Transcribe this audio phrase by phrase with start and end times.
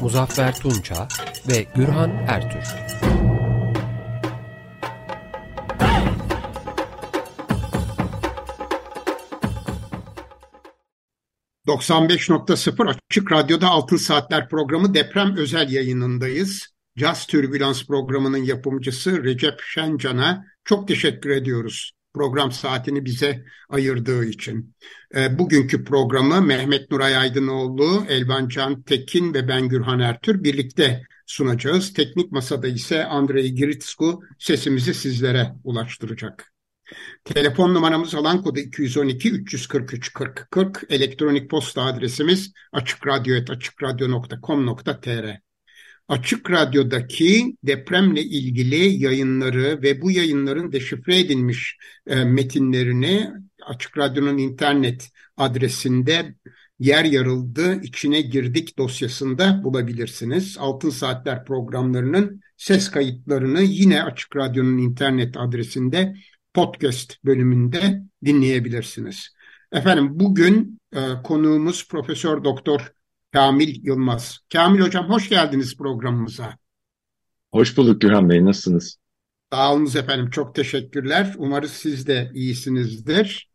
[0.00, 1.08] Muzaffer Tunça
[1.48, 2.76] ve Gürhan Ertür.
[11.66, 16.66] ...95.0 Açık Radyo'da Altın Saatler programı deprem özel yayınındayız.
[16.98, 24.74] Caz Türbülans programının yapımcısı Recep Şencan'a çok teşekkür ediyoruz program saatini bize ayırdığı için.
[25.14, 31.92] E, bugünkü programı Mehmet Nuray Aydınoğlu, Elvan Can Tekin ve ben Gürhan Ertür birlikte sunacağız.
[31.92, 36.52] Teknik masada ise Andrei Giritsku sesimizi sizlere ulaştıracak.
[37.24, 40.84] Telefon numaramız alan kodu 212 343 40 40.
[40.88, 45.45] Elektronik posta adresimiz açıkradyo.com.tr
[46.08, 53.30] Açık Radyo'daki depremle ilgili yayınları ve bu yayınların deşifre edilmiş e, metinlerini
[53.66, 56.34] Açık Radyo'nun internet adresinde
[56.78, 60.56] yer yarıldı, içine girdik dosyasında bulabilirsiniz.
[60.58, 66.14] Altın Saatler programlarının ses kayıtlarını yine Açık Radyo'nun internet adresinde
[66.54, 69.28] podcast bölümünde dinleyebilirsiniz.
[69.72, 72.92] Efendim bugün e, konuğumuz Profesör Doktor
[73.32, 74.38] Kamil Yılmaz.
[74.52, 76.56] Kamil Hocam hoş geldiniz programımıza.
[77.52, 78.98] Hoş bulduk Gürhan Bey, nasılsınız?
[79.52, 81.34] Sağ olunuz efendim, çok teşekkürler.
[81.38, 83.50] Umarız siz de iyisinizdir.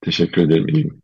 [0.00, 1.02] Teşekkür ederim, iyiyim.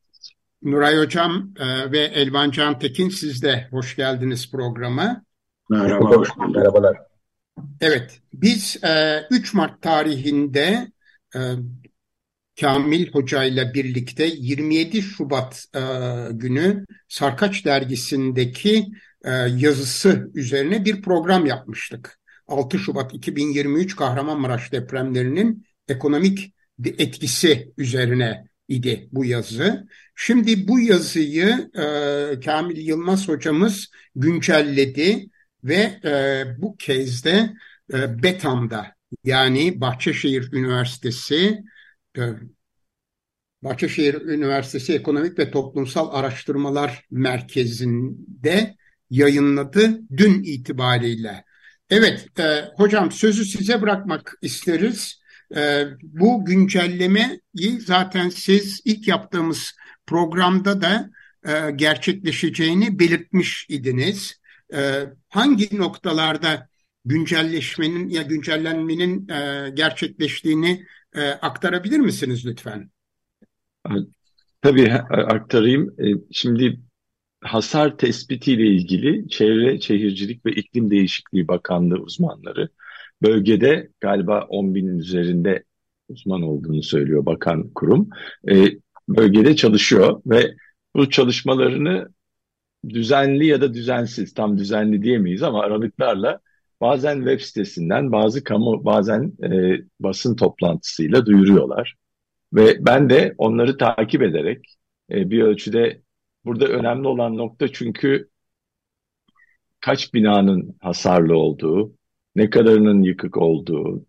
[0.62, 5.24] Nuray Hocam e, ve Elvan Can Tekin siz de hoş geldiniz programa.
[5.70, 6.56] Merhaba, hoş bulduk.
[6.56, 6.96] Merhabalar.
[7.80, 10.92] Evet, biz e, 3 Mart tarihinde
[11.36, 11.40] e,
[12.60, 15.80] Kamil Hoca ile birlikte 27 Şubat e,
[16.30, 18.86] günü Sarkaç dergisindeki
[19.24, 22.18] e, yazısı üzerine bir program yapmıştık.
[22.48, 26.54] 6 Şubat 2023 Kahramanmaraş depremlerinin ekonomik
[26.84, 29.88] etkisi üzerine idi bu yazı.
[30.14, 35.28] Şimdi bu yazıyı e, Kamil Yılmaz hocamız güncelledi
[35.64, 37.54] ve e, bu kez de
[37.92, 38.94] e, Betam'da
[39.24, 41.64] yani Bahçeşehir Üniversitesi
[43.62, 48.76] Bahçeşehir Üniversitesi Ekonomik ve Toplumsal Araştırmalar Merkezi'nde
[49.10, 51.44] yayınladı dün itibariyle.
[51.90, 55.22] Evet, e, hocam sözü size bırakmak isteriz.
[55.56, 59.72] E, bu güncellemeyi zaten siz ilk yaptığımız
[60.06, 61.10] programda da
[61.46, 64.40] e, gerçekleşeceğini belirtmiş idiniz.
[64.74, 66.68] E, hangi noktalarda
[67.04, 72.90] güncelleşmenin ya güncellenmenin e, gerçekleştiğini e, aktarabilir misiniz lütfen?
[74.62, 75.94] Tabii aktarayım.
[76.00, 76.80] E, şimdi
[77.40, 82.68] hasar tespitiyle ilgili Çevre, Şehircilik ve İklim Değişikliği Bakanlığı uzmanları
[83.22, 85.64] bölgede galiba 10 binin üzerinde
[86.08, 88.08] uzman olduğunu söylüyor bakan kurum.
[88.50, 88.66] E,
[89.08, 90.54] bölgede çalışıyor ve
[90.96, 92.08] bu çalışmalarını
[92.88, 96.40] düzenli ya da düzensiz, tam düzenli diyemeyiz ama aralıklarla
[96.84, 101.94] bazen web sitesinden, bazı kamu, bazen e, basın toplantısıyla duyuruyorlar.
[102.52, 104.76] Ve ben de onları takip ederek
[105.10, 106.02] e, bir ölçüde
[106.44, 108.28] burada önemli olan nokta çünkü
[109.80, 111.94] kaç binanın hasarlı olduğu,
[112.36, 114.06] ne kadarının yıkık olduğu,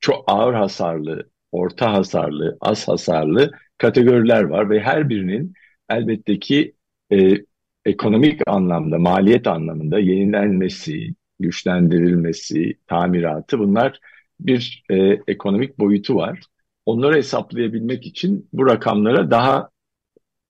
[0.00, 5.54] çok ağır hasarlı, orta hasarlı, az hasarlı kategoriler var ve her birinin
[5.90, 6.74] elbette ki
[7.12, 7.32] e,
[7.84, 14.00] ekonomik anlamda, maliyet anlamında yenilenmesi, güçlendirilmesi, tamiratı bunlar
[14.40, 14.96] bir e,
[15.28, 16.40] ekonomik boyutu var
[16.86, 19.70] onları hesaplayabilmek için bu rakamlara daha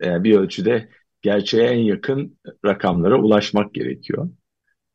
[0.05, 0.89] e, bir ölçüde
[1.23, 4.31] gerçeğe en yakın rakamlara ulaşmak gerekiyor.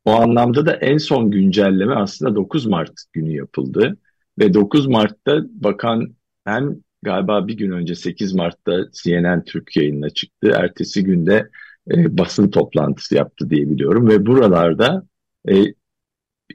[0.04, 3.96] O anlamda da en son güncelleme aslında 9 Mart günü yapıldı
[4.38, 6.14] ve 9 Mart'ta bakan
[6.44, 10.52] hem galiba bir gün önce 8 Mart'ta CNN Türk yayınına çıktı.
[10.56, 11.48] Ertesi günde
[11.90, 15.06] e, basın toplantısı yaptı diye biliyorum ve buralarda
[15.48, 15.54] e,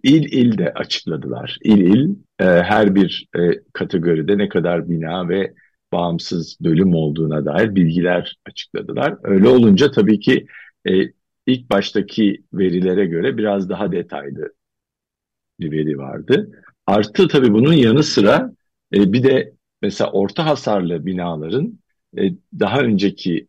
[0.04, 1.58] il il de açıkladılar.
[1.64, 3.40] İl il e, her bir e,
[3.74, 5.54] kategoride ne kadar bina ve
[5.92, 9.16] bağımsız bölüm olduğuna dair bilgiler açıkladılar.
[9.24, 10.48] Öyle olunca tabii ki
[10.90, 10.92] e,
[11.48, 14.54] ilk baştaki verilere göre biraz daha detaylı
[15.60, 16.52] bir veri vardı.
[16.88, 18.54] Artı tabii bunun yanı sıra
[18.94, 21.80] e, bir de mesela orta hasarlı binaların
[22.18, 22.22] e,
[22.60, 23.48] daha önceki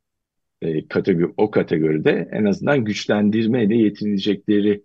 [0.62, 4.82] e, kategori, o kategoride en azından güçlendirmeyle yetinilecekleri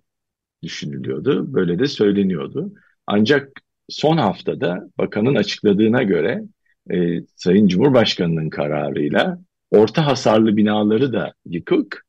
[0.64, 1.54] düşünülüyordu.
[1.54, 2.74] Böyle de söyleniyordu.
[3.08, 3.50] Ancak
[3.90, 6.44] son haftada bakanın açıkladığına göre
[6.92, 9.40] e, Sayın Cumhurbaşkanı'nın kararıyla
[9.72, 12.02] orta hasarlı binaları da yıkıp,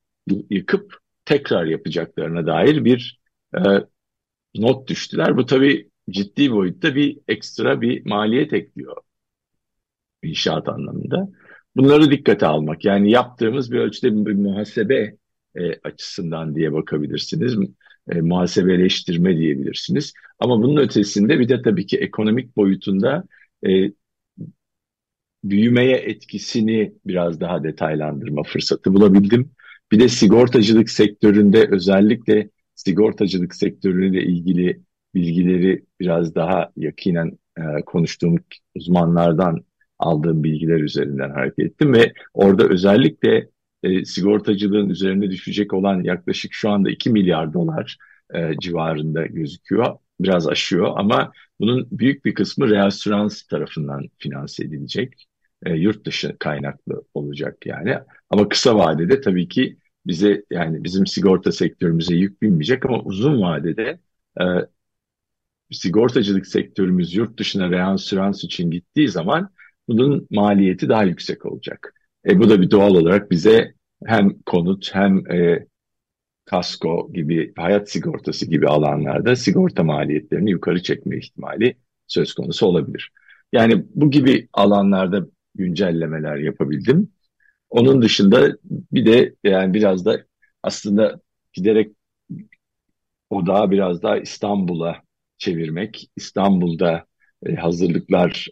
[0.51, 3.21] yıkıp tekrar yapacaklarına dair bir
[3.56, 3.61] e,
[4.57, 5.37] not düştüler.
[5.37, 8.97] Bu tabii ciddi boyutta bir ekstra bir maliyet ekliyor
[10.23, 11.29] inşaat anlamında.
[11.77, 15.17] Bunları dikkate almak yani yaptığımız bir ölçüde bir muhasebe
[15.55, 17.57] e, açısından diye bakabilirsiniz.
[18.09, 20.12] E, muhasebeleştirme diyebilirsiniz.
[20.39, 23.25] Ama bunun ötesinde bir de tabii ki ekonomik boyutunda
[23.67, 23.91] e,
[25.45, 29.51] büyümeye etkisini biraz daha detaylandırma fırsatı bulabildim.
[29.93, 34.81] Bir de sigortacılık sektöründe özellikle sigortacılık sektörüyle ilgili
[35.15, 38.37] bilgileri biraz daha yakinen e, konuştuğum
[38.75, 39.65] uzmanlardan
[39.99, 43.49] aldığım bilgiler üzerinden hareket ettim ve orada özellikle
[43.85, 47.99] e, sigortacılığın üzerinde düşecek olan yaklaşık şu anda 2 milyar dolar
[48.35, 49.97] e, civarında gözüküyor.
[50.21, 55.27] Biraz aşıyor ama bunun büyük bir kısmı reasürans tarafından finanse edilecek.
[55.67, 57.99] E, yurt dışı kaynaklı olacak yani.
[58.31, 64.01] Ama kısa vadede tabii ki bize yani bizim sigorta sektörümüze yük binmeyecek ama uzun vadede
[64.41, 64.45] e,
[65.73, 69.51] sigortacılık sektörümüz yurt dışına reasürans için gittiği zaman
[69.89, 71.95] bunun maliyeti daha yüksek olacak.
[72.26, 73.75] E, bu da bir doğal olarak bize
[74.06, 75.67] hem konut hem e,
[76.44, 81.76] kasko gibi hayat sigortası gibi alanlarda sigorta maliyetlerini yukarı çekme ihtimali
[82.06, 83.12] söz konusu olabilir.
[83.53, 87.12] Yani bu gibi alanlarda güncellemeler yapabildim.
[87.71, 90.25] Onun dışında bir de yani biraz da
[90.62, 91.21] aslında
[91.53, 91.93] giderek
[93.31, 95.03] o daha biraz daha İstanbul'a
[95.38, 97.06] çevirmek, İstanbul'da
[97.47, 98.49] e, hazırlıklar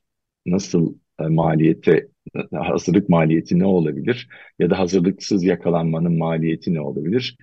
[0.47, 2.09] nasıl e, maliyete
[2.53, 4.29] hazırlık maliyeti ne olabilir
[4.59, 7.37] ya da hazırlıksız yakalanmanın maliyeti ne olabilir?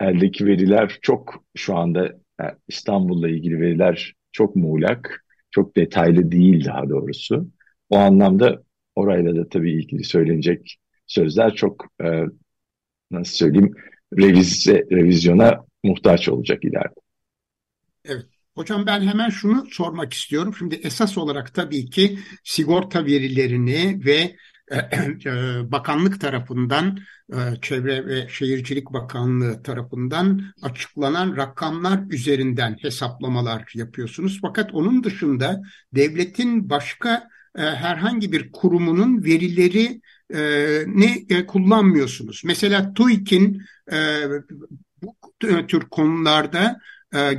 [0.00, 2.06] Eldeki veriler çok şu anda
[2.40, 7.50] e, İstanbul'la ilgili veriler çok muğlak, çok detaylı değil daha doğrusu.
[7.90, 8.62] O anlamda
[8.94, 10.76] orayla da tabii ilgili söylenecek
[11.06, 12.24] sözler çok e,
[13.10, 13.74] nasıl söyleyeyim
[14.18, 17.00] revize, revizyona muhtaç olacak ileride.
[18.04, 18.33] Evet.
[18.54, 20.54] Hocam ben hemen şunu sormak istiyorum.
[20.58, 24.36] Şimdi esas olarak tabii ki sigorta verilerini ve
[24.70, 24.76] e,
[25.26, 26.98] e, bakanlık tarafından
[27.32, 34.38] e, Çevre ve Şehircilik Bakanlığı tarafından açıklanan rakamlar üzerinden hesaplamalar yapıyorsunuz.
[34.42, 35.62] Fakat onun dışında
[35.92, 40.00] devletin başka herhangi bir kurumunun verileri
[40.86, 42.42] ne kullanmıyorsunuz.
[42.44, 43.62] Mesela TÜİK'in
[45.02, 46.80] bu tür konularda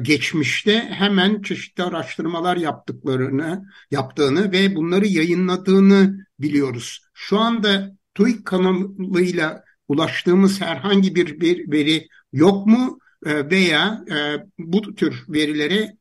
[0.01, 7.01] geçmişte hemen çeşitli araştırmalar yaptıklarını, yaptığını ve bunları yayınladığını biliyoruz.
[7.13, 14.15] Şu anda TÜİK kanalıyla ulaştığımız herhangi bir, bir veri yok mu e, veya e,
[14.59, 15.97] bu tür verilere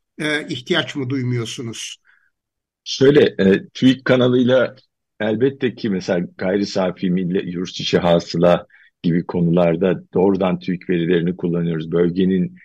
[0.49, 1.97] ihtiyaç mı duymuyorsunuz?
[2.85, 3.37] Şöyle,
[3.75, 4.77] TÜİK kanalıyla
[5.21, 8.67] elbette ki mesela gayri safi milli yurt içi hasıla
[9.03, 11.93] gibi konularda doğrudan TÜİK verilerini kullanıyoruz.
[11.93, 12.57] Bölgenin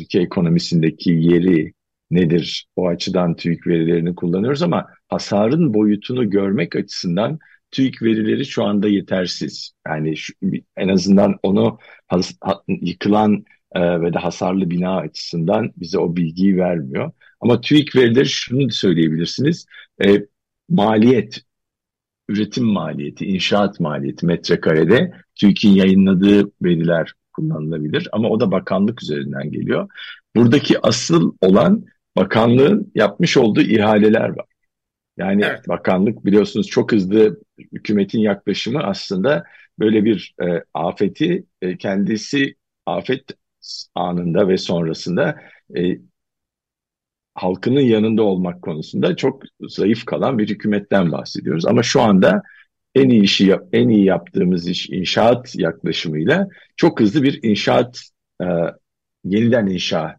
[0.00, 1.72] ülke ekonomisindeki yeri
[2.10, 2.66] nedir?
[2.76, 7.38] O açıdan TÜİK verilerini kullanıyoruz ama hasarın boyutunu görmek açısından
[7.70, 9.72] TÜİK verileri şu anda yetersiz.
[9.86, 10.32] Yani şu,
[10.76, 16.56] en azından onu has, ha, yıkılan e, ve de hasarlı bina açısından bize o bilgiyi
[16.56, 17.12] vermiyor.
[17.40, 19.66] Ama TÜİK verileri şunu söyleyebilirsiniz.
[20.04, 20.26] E,
[20.68, 21.42] maliyet,
[22.28, 29.88] üretim maliyeti, inşaat maliyeti metrekarede TÜİK'in yayınladığı veriler kullanılabilir ama o da bakanlık üzerinden geliyor.
[30.36, 31.84] Buradaki asıl olan
[32.16, 34.46] bakanlığın yapmış olduğu ihaleler var.
[35.16, 35.68] Yani evet.
[35.68, 39.44] bakanlık biliyorsunuz çok hızlı hükümetin yaklaşımı aslında
[39.78, 42.54] böyle bir e, afeti e, kendisi
[42.86, 43.24] afet
[43.94, 45.36] anında ve sonrasında
[45.76, 45.98] e,
[47.34, 51.66] halkının yanında olmak konusunda çok zayıf kalan bir hükümetten bahsediyoruz.
[51.66, 52.42] Ama şu anda
[52.94, 58.00] en iyi işi en iyi yaptığımız iş inşaat yaklaşımıyla çok hızlı bir inşaat
[58.42, 58.46] e,
[59.24, 60.16] yeniden inşa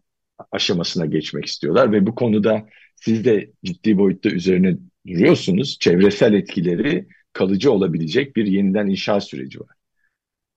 [0.52, 2.66] aşamasına geçmek istiyorlar ve bu konuda
[2.96, 5.78] siz de ciddi boyutta üzerine duruyorsunuz.
[5.80, 9.76] Çevresel etkileri kalıcı olabilecek bir yeniden inşa süreci var.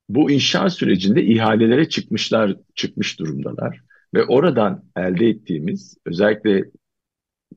[0.10, 3.82] Bu inşa sürecinde ihalelere çıkmışlar, çıkmış durumdalar
[4.14, 6.66] ve oradan elde ettiğimiz özellikle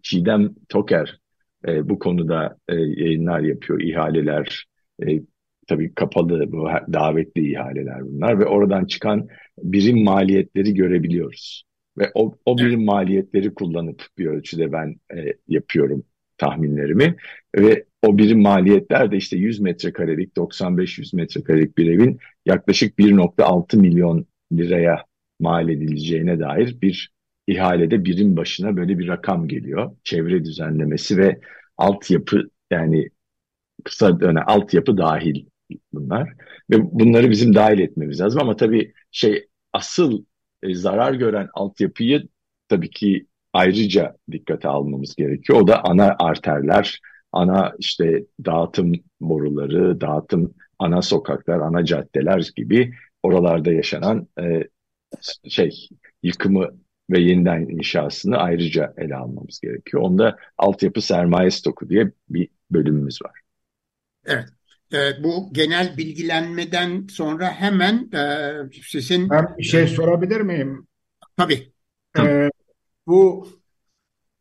[0.02, 1.21] Çiğdem Toker
[1.68, 4.66] e, bu konuda e, yayınlar yapıyor, ihaleler,
[5.06, 5.20] e,
[5.68, 9.28] tabii kapalı bu davetli ihaleler bunlar ve oradan çıkan
[9.58, 11.64] birim maliyetleri görebiliyoruz.
[11.98, 16.04] Ve o, o birim maliyetleri kullanıp bir ölçüde ben e, yapıyorum
[16.38, 17.16] tahminlerimi
[17.56, 24.26] ve o birim maliyetler de işte 100 metrekarelik 95-100 metrekarelik bir evin yaklaşık 1.6 milyon
[24.52, 25.04] liraya
[25.40, 27.12] mal edileceğine dair bir
[27.46, 29.96] ihalede birim başına böyle bir rakam geliyor.
[30.04, 31.40] Çevre düzenlemesi ve
[31.78, 33.08] altyapı yani
[33.84, 35.46] kısa dönem altyapı dahil
[35.92, 36.32] bunlar
[36.70, 40.24] ve bunları bizim dahil etmemiz lazım ama tabii şey asıl
[40.62, 42.28] e, zarar gören altyapıyı
[42.68, 45.60] tabii ki ayrıca dikkate almamız gerekiyor.
[45.60, 47.00] O da ana arterler,
[47.32, 54.68] ana işte dağıtım boruları, dağıtım ana sokaklar, ana caddeler gibi oralarda yaşanan e,
[55.48, 55.88] şey
[56.22, 56.68] yıkımı
[57.12, 60.02] ve yeniden inşasını ayrıca ele almamız gerekiyor.
[60.02, 63.40] Onda altyapı sermaye stoku diye bir bölümümüz var.
[64.26, 64.48] Evet.
[64.92, 68.52] E, bu genel bilgilenmeden sonra hemen e,
[68.82, 69.30] sizin...
[69.30, 70.86] Ben bir şey sorabilir miyim?
[71.36, 71.72] Tabii.
[72.18, 72.50] E,
[73.06, 73.48] bu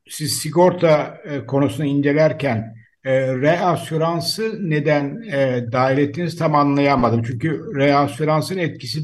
[0.09, 7.23] siz sigorta e, konusunu incelerken e, reasüransı neden e, dahil ettiniz tam anlayamadım.
[7.23, 8.99] Çünkü reasüransın etkisi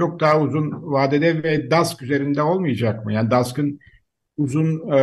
[0.00, 3.12] çok daha uzun vadede ve DASK üzerinde olmayacak mı?
[3.12, 3.80] Yani DASK'ın
[4.36, 5.00] uzun e,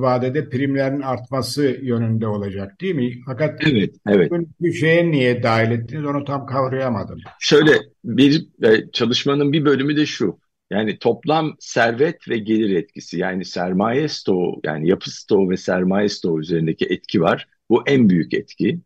[0.00, 3.20] vadede primlerin artması yönünde olacak değil mi?
[3.26, 4.32] Fakat evet, evet.
[4.60, 7.18] bir şeye niye dahil ettiniz onu tam kavrayamadım.
[7.40, 7.72] Şöyle
[8.04, 10.38] bir e, çalışmanın bir bölümü de şu.
[10.70, 16.40] Yani toplam servet ve gelir etkisi yani sermaye stoğu yani yapı stoğu ve sermaye stoğu
[16.40, 17.48] üzerindeki etki var.
[17.70, 18.80] Bu en büyük etki.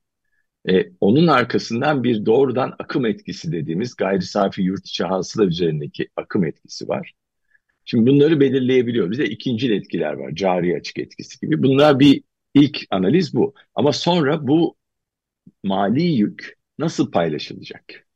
[0.69, 6.45] E, onun arkasından bir doğrudan akım etkisi dediğimiz gayri safi yurt içi hasıla üzerindeki akım
[6.45, 7.13] etkisi var.
[7.85, 9.11] Şimdi bunları belirleyebiliyor.
[9.11, 10.31] Bize ikinci etkiler var.
[10.35, 11.63] Cari açık etkisi gibi.
[11.63, 12.23] Bunlar bir
[12.55, 13.55] ilk analiz bu.
[13.75, 14.77] Ama sonra bu
[15.65, 18.07] mali yük nasıl paylaşılacak?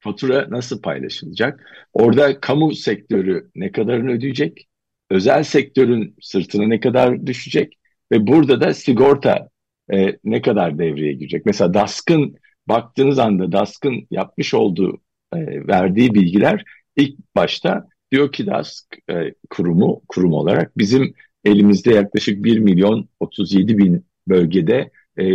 [0.00, 1.60] Fatura nasıl paylaşılacak?
[1.92, 4.68] Orada kamu sektörü ne kadarını ödeyecek?
[5.10, 7.78] Özel sektörün sırtına ne kadar düşecek?
[8.12, 9.48] Ve burada da sigorta
[9.92, 11.46] e, ne kadar devreye girecek?
[11.46, 12.36] Mesela DASK'ın
[12.68, 15.00] baktığınız anda DASK'ın yapmış olduğu
[15.34, 16.64] e, verdiği bilgiler
[16.96, 21.14] ilk başta diyor ki DASK e, kurumu kurum olarak bizim
[21.44, 25.34] elimizde yaklaşık 1 milyon 37 bin bölgede e,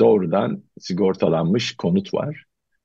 [0.00, 2.44] doğrudan sigortalanmış konut var.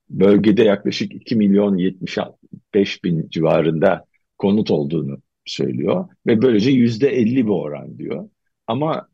[0.09, 4.05] Bölgede yaklaşık 2 milyon 75 bin civarında
[4.37, 8.29] konut olduğunu söylüyor ve böylece yüzde 50 bir oran diyor.
[8.67, 9.09] Ama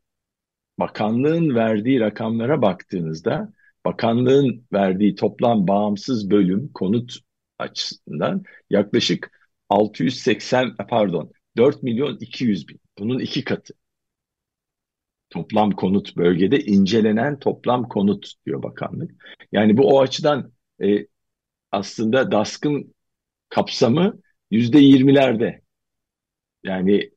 [0.78, 3.52] bakanlığın verdiği rakamlara baktığınızda
[3.84, 7.18] bakanlığın verdiği toplam bağımsız bölüm konut
[7.58, 9.30] açısından yaklaşık
[9.68, 12.80] 680 pardon 4 milyon 200 bin.
[12.98, 13.74] Bunun iki katı.
[15.30, 19.10] Toplam konut bölgede incelenen toplam konut diyor bakanlık.
[19.52, 20.52] Yani bu o açıdan
[20.82, 21.06] e,
[21.72, 22.94] aslında DASK'ın
[23.48, 25.62] kapsamı yüzde yirmilerde.
[26.64, 27.10] Yani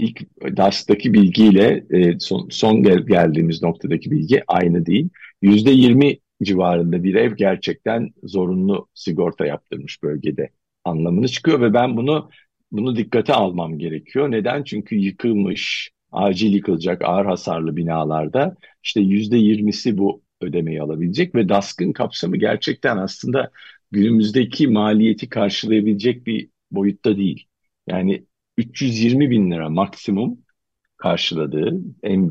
[0.00, 0.20] ilk
[0.56, 5.08] DAS'taki bilgiyle e, son, son gel, geldiğimiz noktadaki bilgi aynı değil.
[5.42, 10.50] Yüzde yirmi civarında bir ev gerçekten zorunlu sigorta yaptırmış bölgede
[10.84, 12.30] anlamını çıkıyor ve ben bunu
[12.72, 14.30] bunu dikkate almam gerekiyor.
[14.30, 14.64] Neden?
[14.64, 21.92] Çünkü yıkılmış, acil yıkılacak ağır hasarlı binalarda işte yüzde yirmisi bu ödemeyi alabilecek ve DASK'ın
[21.92, 23.50] kapsamı gerçekten aslında
[23.90, 27.46] günümüzdeki maliyeti karşılayabilecek bir boyutta değil.
[27.86, 28.24] Yani
[28.60, 30.38] 320 bin lira maksimum
[30.96, 32.30] karşıladığı en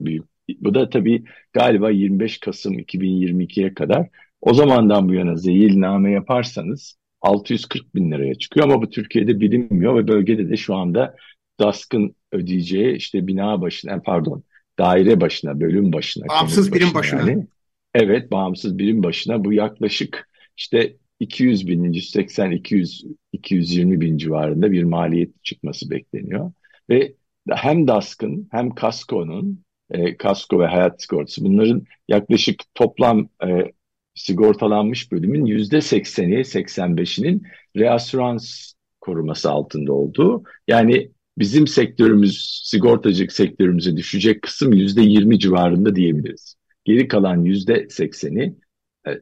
[0.00, 0.24] büyük.
[0.60, 4.08] Bu da tabii galiba 25 Kasım 2022'ye kadar.
[4.40, 10.08] O zamandan bu yana zeyilname yaparsanız 640 bin liraya çıkıyor ama bu Türkiye'de bilinmiyor ve
[10.08, 11.16] bölgede de şu anda
[11.60, 14.44] DASK'ın ödeyeceği işte bina başına pardon
[14.78, 17.20] daire başına bölüm başına bağımsız birim başına.
[17.20, 17.46] yani,
[17.94, 24.84] evet bağımsız birim başına bu yaklaşık işte 200 bin 180 200 220 bin civarında bir
[24.84, 26.52] maliyet çıkması bekleniyor
[26.90, 27.14] ve
[27.50, 33.72] hem DASK'ın hem Kasko'nun e, kasko ve hayat sigortası bunların yaklaşık toplam e,
[34.14, 37.42] sigortalanmış bölümün yüzde sekseni, seksen beşinin
[37.76, 40.42] reasürans koruması altında olduğu.
[40.68, 46.54] Yani bizim sektörümüz, sigortacılık sektörümüze düşecek kısım yüzde yirmi civarında diyebiliriz.
[46.84, 48.54] Geri kalan yüzde sekseni e,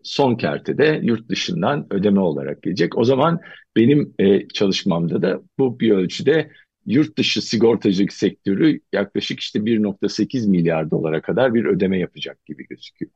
[0.02, 2.98] son kertede yurt dışından ödeme olarak gelecek.
[2.98, 3.40] O zaman
[3.76, 6.50] benim e, çalışmamda da bu bir ölçüde
[6.86, 13.12] yurt dışı sigortacılık sektörü yaklaşık işte 1.8 milyar dolara kadar bir ödeme yapacak gibi gözüküyor.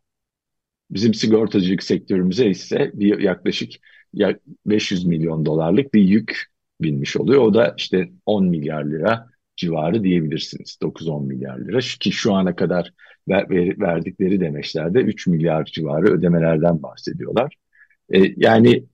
[0.91, 3.73] Bizim sigortacılık sektörümüze ise bir yaklaşık
[4.67, 6.47] 500 milyon dolarlık bir yük
[6.81, 7.43] binmiş oluyor.
[7.43, 10.79] O da işte 10 milyar lira civarı diyebilirsiniz.
[10.83, 12.93] 9-10 milyar lira ki şu ana kadar
[13.29, 17.57] verdikleri demeçlerde 3 milyar civarı ödemelerden bahsediyorlar.
[18.15, 18.85] Ee, yani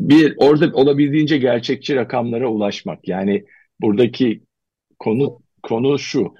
[0.00, 3.08] bir orada olabildiğince gerçekçi rakamlara ulaşmak.
[3.08, 3.44] Yani
[3.80, 4.42] buradaki
[4.98, 6.34] konu konu şu.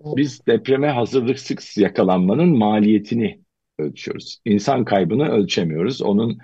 [0.00, 3.40] Biz depreme hazırlıksız yakalanmanın maliyetini
[3.78, 4.38] ölçüyoruz.
[4.44, 6.02] İnsan kaybını ölçemiyoruz.
[6.02, 6.38] Onun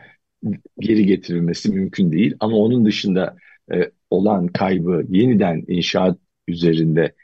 [0.78, 2.34] geri getirilmesi mümkün değil.
[2.40, 3.36] Ama onun dışında
[3.72, 6.18] e, olan kaybı yeniden inşaat
[6.48, 7.14] üzerinde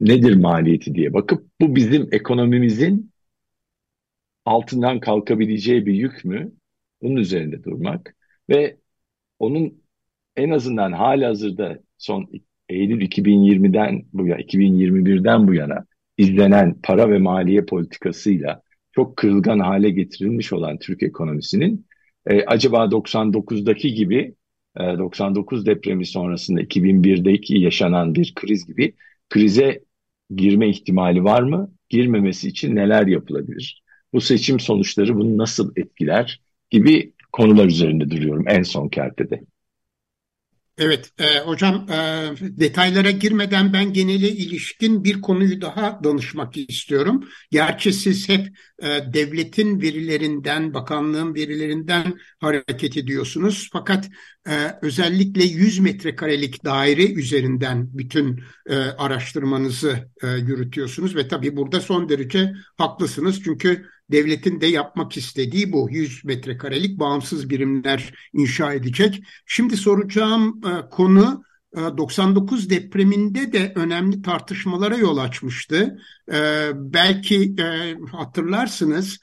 [0.00, 3.12] nedir maliyeti diye bakıp bu bizim ekonomimizin
[4.44, 6.52] altından kalkabileceği bir yük mü?
[7.02, 8.16] Bunun üzerinde durmak
[8.48, 8.76] ve
[9.38, 9.82] onun
[10.36, 12.28] en azından hali hazırda son
[12.68, 15.86] Eylül 2020'den bu yana 2021'den bu yana
[16.18, 21.86] izlenen para ve maliye politikasıyla çok kırılgan hale getirilmiş olan Türk ekonomisinin
[22.26, 24.34] e, acaba 99'daki gibi
[24.76, 28.94] e, 99 depremi sonrasında 2001'deki yaşanan bir kriz gibi
[29.28, 29.84] krize
[30.36, 31.72] girme ihtimali var mı?
[31.88, 33.82] Girmemesi için neler yapılabilir?
[34.12, 39.40] Bu seçim sonuçları bunu nasıl etkiler gibi konular üzerinde duruyorum en son kertede.
[40.80, 41.96] Evet e, hocam e,
[42.40, 47.28] detaylara girmeden ben genele ilişkin bir konuyu daha danışmak istiyorum.
[47.50, 48.46] Gerçi siz hep
[48.82, 53.68] e, devletin verilerinden, bakanlığın verilerinden hareket ediyorsunuz.
[53.72, 54.08] Fakat
[54.48, 61.16] e, özellikle 100 metrekarelik daire üzerinden bütün e, araştırmanızı e, yürütüyorsunuz.
[61.16, 63.42] Ve tabii burada son derece haklısınız.
[63.44, 69.22] Çünkü devletin de yapmak istediği bu 100 metrekarelik bağımsız birimler inşa edecek.
[69.46, 71.42] Şimdi soracağım e, konu
[71.76, 75.98] 99 e, depreminde de önemli tartışmalara yol açmıştı.
[76.32, 77.56] E, belki
[78.12, 79.18] hatırlarsınız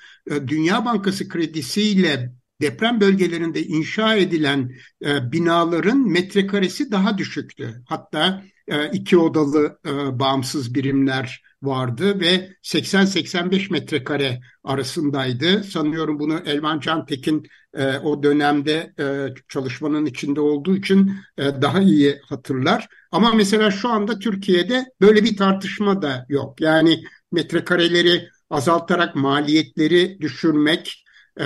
[0.48, 4.72] Dünya Bankası kredisiyle deprem bölgelerinde inşa edilen
[5.04, 7.84] binaların metrekaresi daha düşüktü.
[7.86, 8.44] Hatta
[8.94, 15.64] iki odalı e, bağımsız birimler vardı ve 80-85 metrekare arasındaydı.
[15.64, 22.22] Sanıyorum bunu Elvan Cantekin e, o dönemde e, çalışmanın içinde olduğu için e, daha iyi
[22.26, 22.88] hatırlar.
[23.12, 26.62] Ama mesela şu anda Türkiye'de böyle bir tartışma da yok.
[26.62, 31.06] Yani metrekareleri azaltarak maliyetleri düşürmek
[31.40, 31.46] e,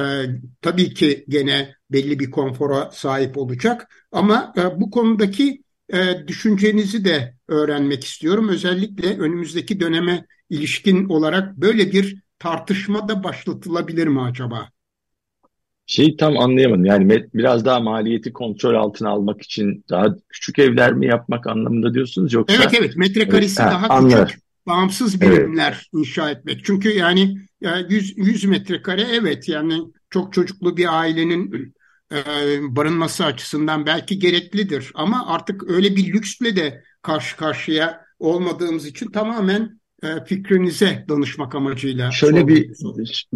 [0.61, 3.87] tabii ki gene belli bir konfora sahip olacak.
[4.11, 8.49] Ama e, bu konudaki e, düşüncenizi de öğrenmek istiyorum.
[8.49, 14.69] Özellikle önümüzdeki döneme ilişkin olarak böyle bir tartışma da başlatılabilir mi acaba?
[15.85, 16.85] Şeyi tam anlayamadım.
[16.85, 22.33] Yani biraz daha maliyeti kontrol altına almak için daha küçük evler mi yapmak anlamında diyorsunuz
[22.33, 22.55] yoksa?
[22.55, 24.17] Evet evet metrekaresi evet, daha ha, küçük.
[24.19, 24.35] Anladım.
[24.67, 26.01] Bağımsız birimler evet.
[26.01, 26.65] inşa etmek.
[26.65, 27.37] Çünkü yani
[27.89, 31.73] 100, 100 metrekare evet yani çok çocuklu bir ailenin
[32.61, 34.91] barınması açısından belki gereklidir.
[34.95, 42.11] Ama artık öyle bir lüksle de karşı karşıya olmadığımız için tamamen e, fikrinize danışmak amacıyla.
[42.11, 42.71] Şöyle bir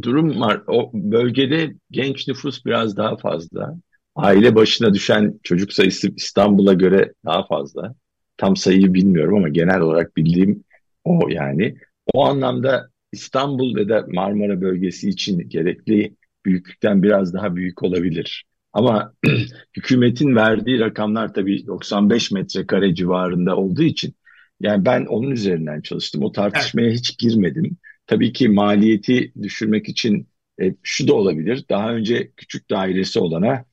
[0.01, 0.61] durum var.
[0.67, 3.75] O bölgede genç nüfus biraz daha fazla.
[4.15, 7.95] Aile başına düşen çocuk sayısı İstanbul'a göre daha fazla.
[8.37, 10.63] Tam sayıyı bilmiyorum ama genel olarak bildiğim
[11.03, 11.75] o yani.
[12.13, 18.45] O anlamda İstanbul ve de Marmara bölgesi için gerekli büyüklükten biraz daha büyük olabilir.
[18.75, 19.13] Ama
[19.77, 24.15] hükümetin verdiği rakamlar tabii 95 metrekare civarında olduğu için
[24.59, 26.23] yani ben onun üzerinden çalıştım.
[26.23, 26.97] O tartışmaya evet.
[26.97, 27.77] hiç girmedim.
[28.07, 30.27] Tabii ki maliyeti düşürmek için
[30.61, 31.65] e, şu da olabilir.
[31.69, 33.65] Daha önce küçük dairesi olana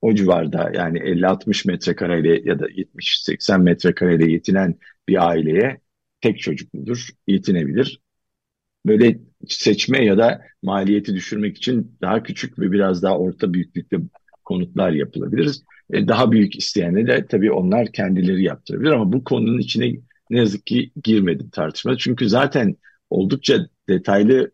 [0.00, 4.78] o civarda yani 50-60 metrekareyle ya da 70-80 metrekareyle yetinen
[5.08, 5.80] bir aileye
[6.20, 8.00] tek çocukludur, yetinebilir.
[8.86, 13.96] Böyle seçme ya da maliyeti düşürmek için daha küçük ve biraz daha orta büyüklükte
[14.44, 15.56] konutlar yapılabilir.
[15.92, 19.92] E, daha büyük isteyene de tabii onlar kendileri yaptırabilir ama bu konunun içine
[20.30, 21.98] ne yazık ki girmedim tartışma.
[21.98, 22.76] Çünkü zaten
[23.10, 24.50] oldukça detaylı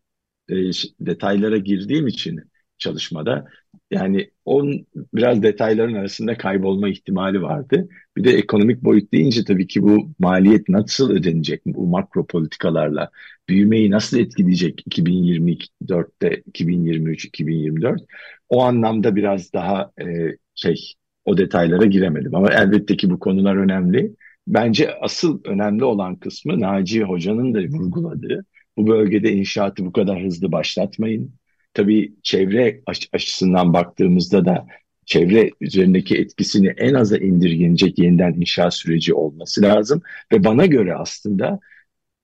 [0.48, 0.54] e,
[1.00, 2.40] detaylara girdiğim için
[2.78, 3.44] çalışmada.
[3.90, 7.88] Yani on biraz detayların arasında kaybolma ihtimali vardı.
[8.16, 11.62] Bir de ekonomik boyut deyince tabii ki bu maliyet nasıl ödenecek?
[11.66, 13.10] Bu makro politikalarla
[13.48, 18.02] büyümeyi nasıl etkileyecek 2024'te 2023 2024
[18.48, 22.34] o anlamda biraz daha e, şey o detaylara giremedim.
[22.34, 24.14] Ama elbette ki bu konular önemli.
[24.46, 28.44] Bence asıl önemli olan kısmı Naci Hoca'nın da vurguladığı
[28.76, 31.34] bu bölgede inşaatı bu kadar hızlı başlatmayın
[31.74, 32.82] tabii çevre
[33.12, 34.66] açısından baktığımızda da
[35.06, 40.02] çevre üzerindeki etkisini en aza indirgenecek yeniden inşaat süreci olması lazım.
[40.32, 41.60] Ve bana göre aslında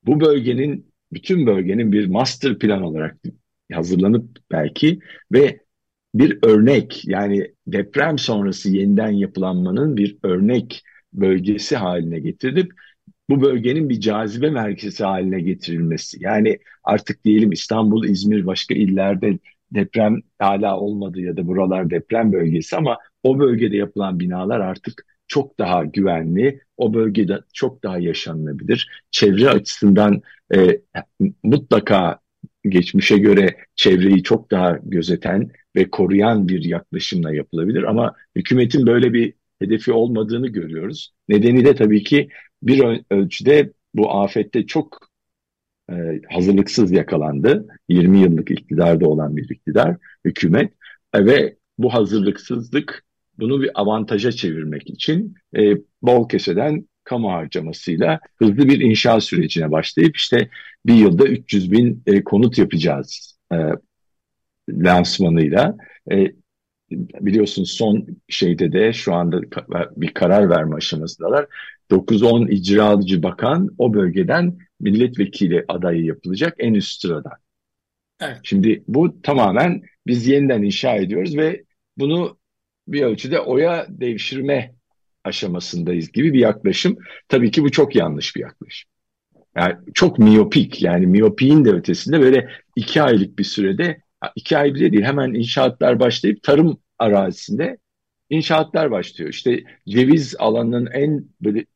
[0.07, 3.17] bu bölgenin, bütün bölgenin bir master plan olarak
[3.73, 4.99] hazırlanıp belki
[5.33, 5.61] ve
[6.15, 10.83] bir örnek yani deprem sonrası yeniden yapılanmanın bir örnek
[11.13, 12.73] bölgesi haline getirilip
[13.31, 16.17] bu bölgenin bir cazibe merkezi haline getirilmesi.
[16.21, 19.39] Yani artık diyelim İstanbul, İzmir, başka illerde
[19.71, 25.59] deprem hala olmadı ya da buralar deprem bölgesi ama o bölgede yapılan binalar artık çok
[25.59, 28.91] daha güvenli, o bölgede çok daha yaşanılabilir.
[29.11, 30.23] Çevre açısından
[30.55, 30.81] e,
[31.43, 32.21] mutlaka
[32.65, 37.83] geçmişe göre çevreyi çok daha gözeten ve koruyan bir yaklaşımla yapılabilir.
[37.83, 41.13] Ama hükümetin böyle bir hedefi olmadığını görüyoruz.
[41.29, 42.29] Nedeni de tabii ki
[42.63, 45.11] bir ölçüde bu afette çok
[45.91, 45.95] e,
[46.31, 47.67] hazırlıksız yakalandı.
[47.89, 50.73] 20 yıllık iktidarda olan bir iktidar, hükümet
[51.15, 53.05] e, ve bu hazırlıksızlık
[53.39, 60.17] bunu bir avantaja çevirmek için e, bol keseden kamu harcamasıyla hızlı bir inşaat sürecine başlayıp
[60.17, 60.49] işte
[60.87, 63.57] bir yılda 300 bin e, konut yapacağız e,
[64.69, 65.77] lansmanıyla.
[66.13, 66.33] E,
[66.91, 69.41] biliyorsunuz son şeyde de şu anda
[69.97, 71.47] bir karar verme aşamasındalar.
[71.91, 77.33] 9-10 icra alıcı bakan o bölgeden milletvekili adayı yapılacak en üst sıradan.
[78.21, 78.39] Evet.
[78.43, 81.65] Şimdi bu tamamen biz yeniden inşa ediyoruz ve
[81.97, 82.39] bunu
[82.89, 84.75] bir ölçüde oya devşirme
[85.25, 86.97] aşamasındayız gibi bir yaklaşım.
[87.29, 88.91] Tabii ki bu çok yanlış bir yaklaşım.
[89.57, 94.03] Yani çok miyopik yani miyopiğin de ötesinde böyle iki aylık bir sürede
[94.37, 97.79] iki ay bile değil hemen inşaatlar başlayıp tarım arazisinde
[98.31, 99.31] inşaatlar başlıyor.
[99.31, 101.67] İşte ceviz alanının en böyle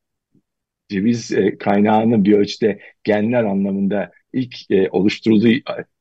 [0.89, 5.47] ceviz e, kaynağının bir ölçüde genler anlamında ilk e, oluşturulduğu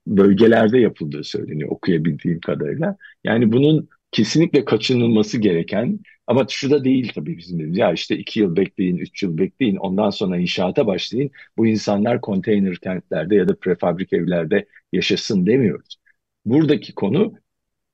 [0.06, 2.96] bölgelerde yapıldığı söyleniyor okuyabildiğim kadarıyla.
[3.24, 7.78] Yani bunun kesinlikle kaçınılması gereken ama şu da değil tabii bizim dediğimiz.
[7.78, 11.30] Ya işte iki yıl bekleyin, üç yıl bekleyin, ondan sonra inşaata başlayın.
[11.56, 15.96] Bu insanlar konteyner kentlerde ya da prefabrik evlerde yaşasın demiyoruz.
[16.44, 17.34] Buradaki konu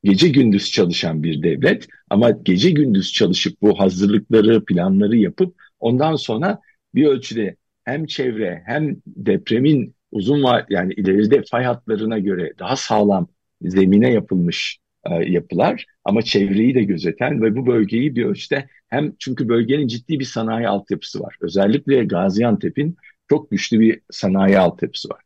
[0.05, 6.61] gece gündüz çalışan bir devlet ama gece gündüz çalışıp bu hazırlıkları, planları yapıp ondan sonra
[6.95, 13.29] bir ölçüde hem çevre hem depremin uzun var yani ileride fay hatlarına göre daha sağlam
[13.63, 19.49] zemine yapılmış e, yapılar ama çevreyi de gözeten ve bu bölgeyi bir ölçüde hem çünkü
[19.49, 21.37] bölgenin ciddi bir sanayi altyapısı var.
[21.41, 22.97] Özellikle Gaziantep'in
[23.31, 25.23] çok güçlü bir sanayi altyapısı var.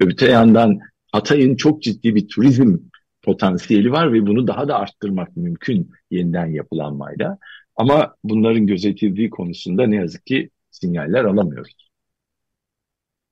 [0.00, 0.80] Öte yandan
[1.12, 2.78] Hatay'ın çok ciddi bir turizm
[3.22, 7.38] potansiyeli var ve bunu daha da arttırmak mümkün yeniden yapılanmayla.
[7.76, 11.74] Ama bunların gözetildiği konusunda ne yazık ki sinyaller alamıyoruz.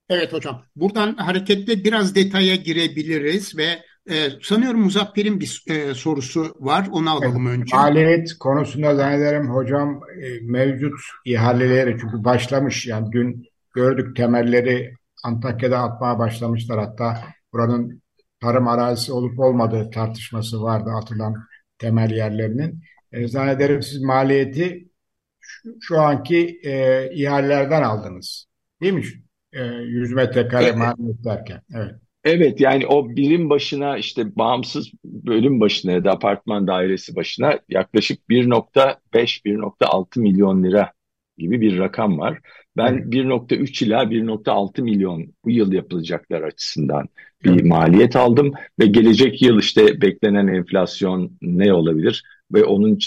[0.09, 0.63] Evet hocam.
[0.77, 6.87] Buradan hareketle biraz detaya girebiliriz ve e, sanıyorum Muzaffer'in bir e, sorusu var.
[6.93, 7.77] Onu alalım evet, önce.
[7.77, 16.19] Maliyet konusunda zannederim hocam e, mevcut ihaleleri çünkü başlamış yani dün gördük temelleri Antakya'da atmaya
[16.19, 16.79] başlamışlar.
[16.79, 17.19] Hatta
[17.53, 18.03] buranın
[18.41, 21.35] tarım arazisi olup olmadığı tartışması vardı atılan
[21.79, 22.83] temel yerlerinin.
[23.13, 24.89] E, zannederim siz maliyeti
[25.41, 28.47] şu, şu anki e, ihalelerden aldınız.
[28.83, 29.05] Değil mi?
[29.53, 30.77] E, 100 metrekare evet.
[30.77, 31.63] maliyet derken.
[31.75, 31.95] Evet.
[32.25, 38.21] Evet yani o birim başına işte bağımsız bölüm başına ya da apartman dairesi başına yaklaşık
[38.31, 40.93] 1.5-1.6 milyon lira
[41.41, 42.39] gibi bir rakam var.
[42.77, 43.07] Ben evet.
[43.07, 47.09] 1.3 ila 1.6 milyon bu yıl yapılacaklar açısından
[47.45, 52.23] bir maliyet aldım ve gelecek yıl işte beklenen enflasyon ne olabilir
[52.53, 52.99] ve onun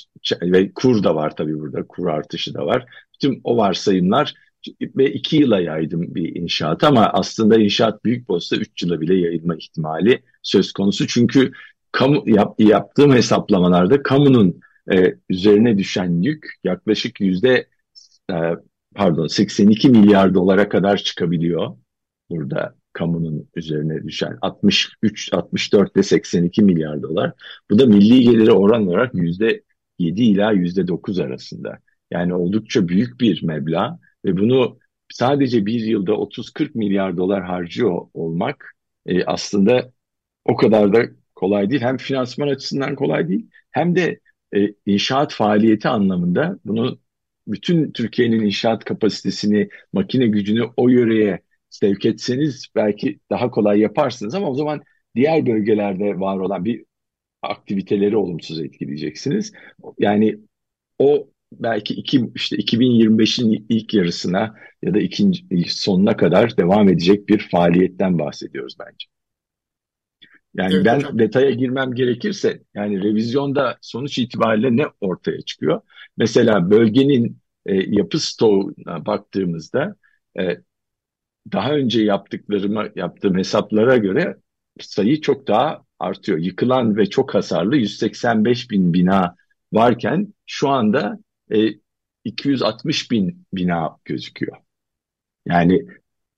[0.41, 2.86] ve kur da var tabii burada kur artışı da var.
[3.22, 4.34] Tüm o varsayımlar
[4.82, 9.56] ve iki yıla yaydım bir inşaat ama aslında inşaat büyük olsa üç yıla bile yayılma
[9.56, 11.08] ihtimali söz konusu.
[11.08, 11.52] Çünkü
[11.91, 14.60] kamu yap, yaptığım hesaplamalarda kamunun
[14.93, 17.67] e, üzerine düşen yük yaklaşık yüzde
[18.32, 18.36] e,
[18.96, 21.78] pardon 82 milyar dolara kadar çıkabiliyor
[22.30, 27.34] burada kamunun üzerine düşen 63 64 ile 82 milyar dolar.
[27.72, 29.64] Bu da milli geliri oran olarak yüzde
[30.00, 31.80] 7 ila yüzde 9 arasında.
[32.12, 34.80] Yani oldukça büyük bir meblağ ve bunu
[35.12, 39.92] sadece bir yılda 30-40 milyar dolar harcıyor olmak e, aslında
[40.46, 41.06] o kadar da
[41.36, 41.82] kolay değil.
[41.82, 44.20] Hem finansman açısından kolay değil hem de
[44.56, 47.00] e, inşaat faaliyeti anlamında bunu
[47.48, 54.50] bütün Türkiye'nin inşaat kapasitesini, makine gücünü o yöreye sevk etseniz belki daha kolay yaparsınız ama
[54.50, 54.82] o zaman
[55.16, 56.86] diğer bölgelerde var olan bir
[57.42, 59.54] aktiviteleri olumsuz etkileyeceksiniz.
[60.00, 60.38] Yani
[61.00, 67.50] o belki iki, işte 2025'in ilk yarısına ya da ikinci sonuna kadar devam edecek bir
[67.52, 69.08] faaliyetten bahsediyoruz bence.
[70.56, 71.20] Yani evet, ben hocam.
[71.20, 75.82] detaya girmem gerekirse yani revizyonda sonuç itibariyle ne ortaya çıkıyor?
[76.18, 79.96] Mesela bölgenin e, yapı stoğuna baktığımızda
[80.39, 80.58] e,
[81.52, 84.38] daha önce yaptıklarıma yaptığım hesaplara göre
[84.80, 86.38] sayı çok daha artıyor.
[86.38, 89.36] Yıkılan ve çok hasarlı 185 bin bina
[89.74, 91.20] varken şu anda
[91.52, 91.70] e,
[92.24, 94.58] 260 bin bina gözüküyor.
[95.46, 95.86] Yani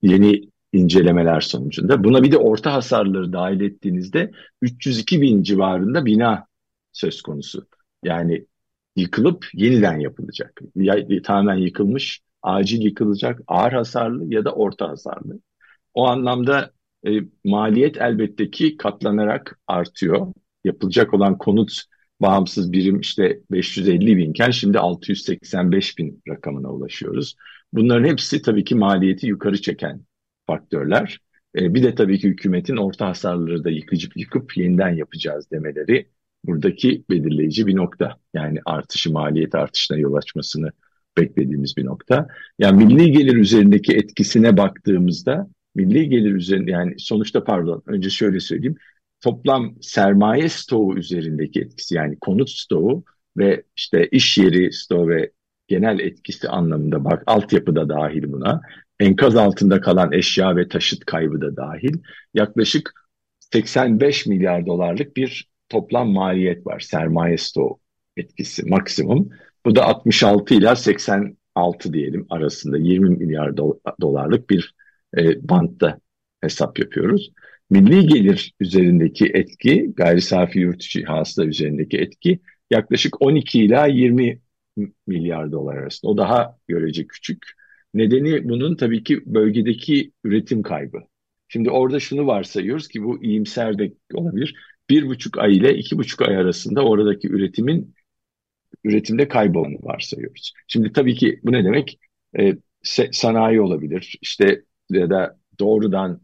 [0.01, 2.03] yeni incelemeler sonucunda.
[2.03, 6.47] Buna bir de orta hasarları dahil ettiğinizde 302 bin civarında bina
[6.91, 7.67] söz konusu.
[8.03, 8.45] Yani
[8.95, 10.61] yıkılıp yeniden yapılacak.
[10.75, 15.39] Ya, tamamen yıkılmış, acil yıkılacak, ağır hasarlı ya da orta hasarlı.
[15.93, 16.71] O anlamda
[17.07, 17.09] e,
[17.43, 20.33] maliyet elbette ki katlanarak artıyor.
[20.63, 21.81] Yapılacak olan konut
[22.21, 27.35] bağımsız birim işte 550 binken şimdi 685 bin rakamına ulaşıyoruz.
[27.73, 30.01] Bunların hepsi tabii ki maliyeti yukarı çeken
[30.47, 31.19] faktörler.
[31.55, 36.09] E, bir de tabii ki hükümetin orta hasarları da yıkıcıp yıkıp yeniden yapacağız demeleri
[36.43, 38.17] buradaki belirleyici bir nokta.
[38.33, 40.71] Yani artışı maliyet artışına yol açmasını
[41.17, 42.27] beklediğimiz bir nokta.
[42.59, 48.75] Yani milli gelir üzerindeki etkisine baktığımızda milli gelir üzerinde yani sonuçta pardon önce şöyle söyleyeyim.
[49.21, 53.03] Toplam sermaye stoğu üzerindeki etkisi yani konut stoğu
[53.37, 55.31] ve işte iş yeri stoğu ve
[55.67, 58.61] genel etkisi anlamında bak altyapı da dahil buna.
[58.99, 61.97] Enkaz altında kalan eşya ve taşıt kaybı da dahil.
[62.33, 62.93] Yaklaşık
[63.39, 66.79] 85 milyar dolarlık bir toplam maliyet var.
[66.79, 67.79] Sermaye stoğu
[68.17, 69.29] etkisi maksimum.
[69.65, 74.75] Bu da 66 ila 86 diyelim arasında 20 milyar do dolarlık bir
[75.17, 75.99] e, bantta
[76.41, 77.31] hesap yapıyoruz.
[77.69, 82.39] Milli gelir üzerindeki etki, gayri safi yurt içi hasıla üzerindeki etki
[82.71, 84.41] yaklaşık 12 ila 20
[85.07, 86.11] milyar dolar arasında.
[86.11, 87.45] O daha görece küçük.
[87.95, 90.99] Nedeni bunun tabii ki bölgedeki üretim kaybı.
[91.47, 94.55] Şimdi orada şunu varsayıyoruz ki bu iyimser de olabilir.
[94.89, 97.95] Bir buçuk ay ile iki buçuk ay arasında oradaki üretimin
[98.83, 100.53] üretimde kaybolanı varsayıyoruz.
[100.67, 101.99] Şimdi tabii ki bu ne demek?
[102.39, 102.53] E,
[103.11, 106.21] sanayi olabilir, işte ya da doğrudan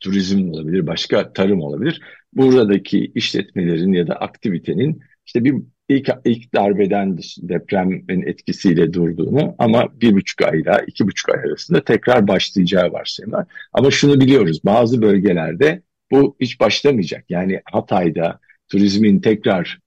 [0.00, 2.00] turizm olabilir, başka tarım olabilir.
[2.32, 5.54] Buradaki işletmelerin ya da aktivitenin işte bir
[5.88, 12.28] ilk, ilk darbeden depremin etkisiyle durduğunu ama bir buçuk ayla iki buçuk ay arasında tekrar
[12.28, 13.46] başlayacağı varsayımlar.
[13.72, 17.24] Ama şunu biliyoruz bazı bölgelerde bu hiç başlamayacak.
[17.28, 19.78] Yani Hatay'da turizmin tekrar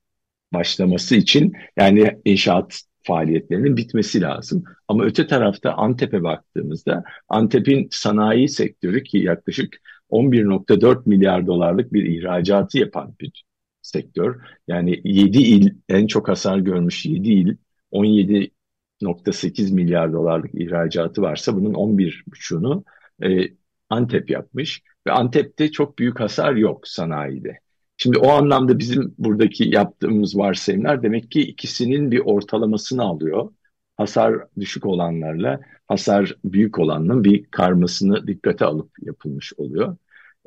[0.54, 4.64] başlaması için yani inşaat faaliyetlerinin bitmesi lazım.
[4.88, 9.78] Ama öte tarafta Antep'e baktığımızda Antep'in sanayi sektörü ki yaklaşık
[10.10, 13.44] 11.4 milyar dolarlık bir ihracatı yapan bir
[13.82, 14.42] sektör.
[14.68, 17.58] Yani 7 il en çok hasar görmüş 7 il
[17.92, 22.84] 17.8 milyar dolarlık ihracatı varsa bunun 11.5'unu
[23.24, 23.58] e,
[23.90, 27.60] Antep yapmış ve Antep'te çok büyük hasar yok sanayide.
[27.98, 33.54] Şimdi o anlamda bizim buradaki yaptığımız varsayımlar demek ki ikisinin bir ortalamasını alıyor.
[33.98, 39.98] Hasar düşük olanlarla hasar büyük olanın bir karmasını dikkate alıp yapılmış oluyor.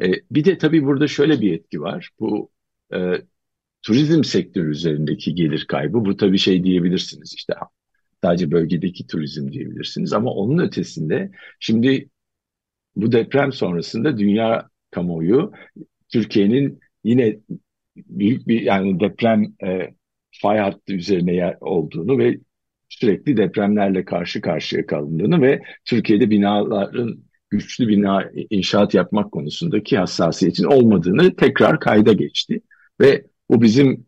[0.02, 2.10] E, bir de tabii burada şöyle bir etki var.
[2.20, 2.50] Bu
[2.94, 2.98] e,
[3.82, 6.04] turizm sektörü üzerindeki gelir kaybı.
[6.04, 7.54] Bu tabii şey diyebilirsiniz işte
[8.24, 12.08] sadece bölgedeki turizm diyebilirsiniz ama onun ötesinde şimdi
[12.96, 15.52] bu deprem sonrasında dünya kamuoyu
[16.08, 17.38] Türkiye'nin yine
[17.96, 19.94] büyük bir yani deprem e,
[20.30, 22.38] fay hattı üzerine yer olduğunu ve
[22.88, 31.36] sürekli depremlerle karşı karşıya kaldığını ve Türkiye'de binaların güçlü bina inşaat yapmak konusundaki hassasiyetin olmadığını
[31.36, 32.60] tekrar kayda geçti.
[33.00, 34.06] Ve bu bizim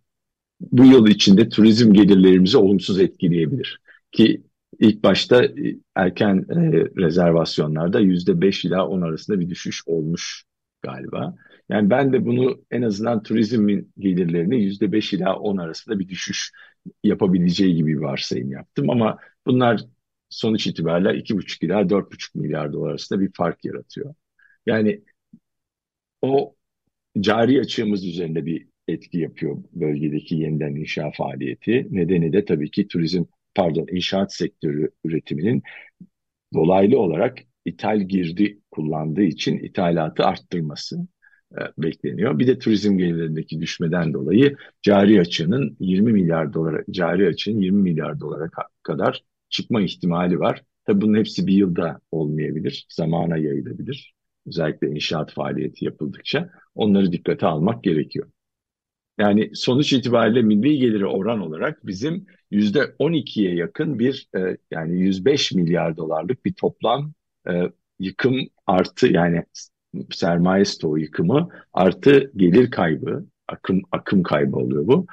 [0.61, 3.81] bu yıl içinde turizm gelirlerimizi olumsuz etkileyebilir.
[4.13, 4.43] Ki
[4.79, 10.45] ilk başta e, erken e, rezervasyonlarda yüzde beş ila on arasında bir düşüş olmuş
[10.83, 11.35] galiba.
[11.69, 16.53] Yani ben de bunu en azından turizmin gelirlerini yüzde beş ila on arasında bir düşüş
[17.05, 18.91] yapabileceği gibi bir varsayım yaptım.
[18.91, 19.81] Ama bunlar
[20.29, 24.15] sonuç itibariyle iki buçuk ila dört buçuk milyar dolar arasında bir fark yaratıyor.
[24.67, 25.03] Yani
[26.23, 26.55] o
[27.21, 31.89] cari açığımız üzerinde bir etki yapıyor bölgedeki yeniden inşa faaliyeti.
[31.91, 33.25] Nedeni de tabii ki turizm,
[33.55, 35.63] pardon inşaat sektörü üretiminin
[36.55, 41.07] dolaylı olarak ithal girdi kullandığı için ithalatı arttırması
[41.53, 42.39] e, bekleniyor.
[42.39, 48.21] Bir de turizm gelirlerindeki düşmeden dolayı cari açığının 20 milyar dolara cari açığın 20 milyar
[48.21, 48.51] dolara
[48.83, 50.63] kadar çıkma ihtimali var.
[50.85, 52.87] Tabii bunun hepsi bir yılda olmayabilir.
[52.91, 54.15] Zamana yayılabilir.
[54.47, 58.29] Özellikle inşaat faaliyeti yapıldıkça onları dikkate almak gerekiyor.
[59.23, 65.53] Yani sonuç itibariyle milli geliri oran olarak bizim yüzde 12'ye yakın bir e, yani 105
[65.53, 67.13] milyar dolarlık bir toplam
[67.49, 67.63] e,
[67.99, 69.45] yıkım artı yani
[70.11, 75.07] sermaye stoğu yıkımı artı gelir kaybı, akım akım kaybı oluyor bu.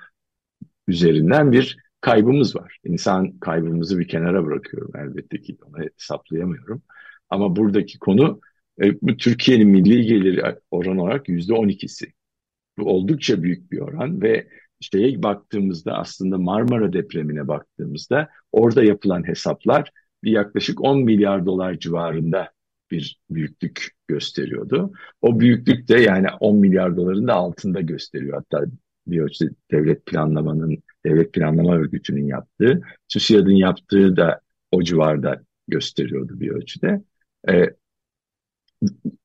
[0.87, 2.77] Üzerinden bir kaybımız var.
[2.83, 6.81] İnsan kaybımızı bir kenara bırakıyorum elbette ki onu hesaplayamıyorum.
[7.29, 8.41] Ama buradaki konu
[8.81, 12.05] e, Türkiye'nin milli geliri oran olarak yüzde on ikisi.
[12.05, 12.18] Bu
[12.79, 14.47] oldukça büyük bir oran ve
[14.79, 19.91] şeye baktığımızda aslında Marmara depremine baktığımızda orada yapılan hesaplar
[20.23, 22.51] bir yaklaşık 10 milyar dolar civarında
[22.91, 24.91] bir büyüklük gösteriyordu.
[25.21, 28.33] O büyüklük de yani 10 milyar doların da altında gösteriyor.
[28.37, 28.65] Hatta
[29.07, 36.49] bir ölçüde devlet planlamanın, devlet planlama örgütünün yaptığı, TÜSİAD'ın yaptığı da o civarda gösteriyordu bir
[36.49, 37.01] ölçüde.
[37.49, 37.65] E,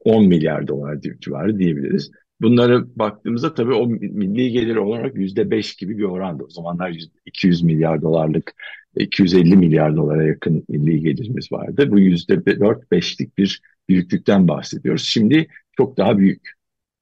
[0.05, 2.11] 10 milyar dolar civarı diyebiliriz.
[2.45, 6.45] Bunları baktığımızda tabii o milli gelir olarak yüzde beş gibi bir oranda.
[6.45, 8.55] O zamanlar 200 milyar dolarlık
[8.97, 11.91] 250 milyar dolara yakın milli gelirimiz vardı.
[11.91, 15.05] Bu yüzde dört beşlik bir büyüklükten bahsediyoruz.
[15.05, 16.53] Şimdi çok daha büyük.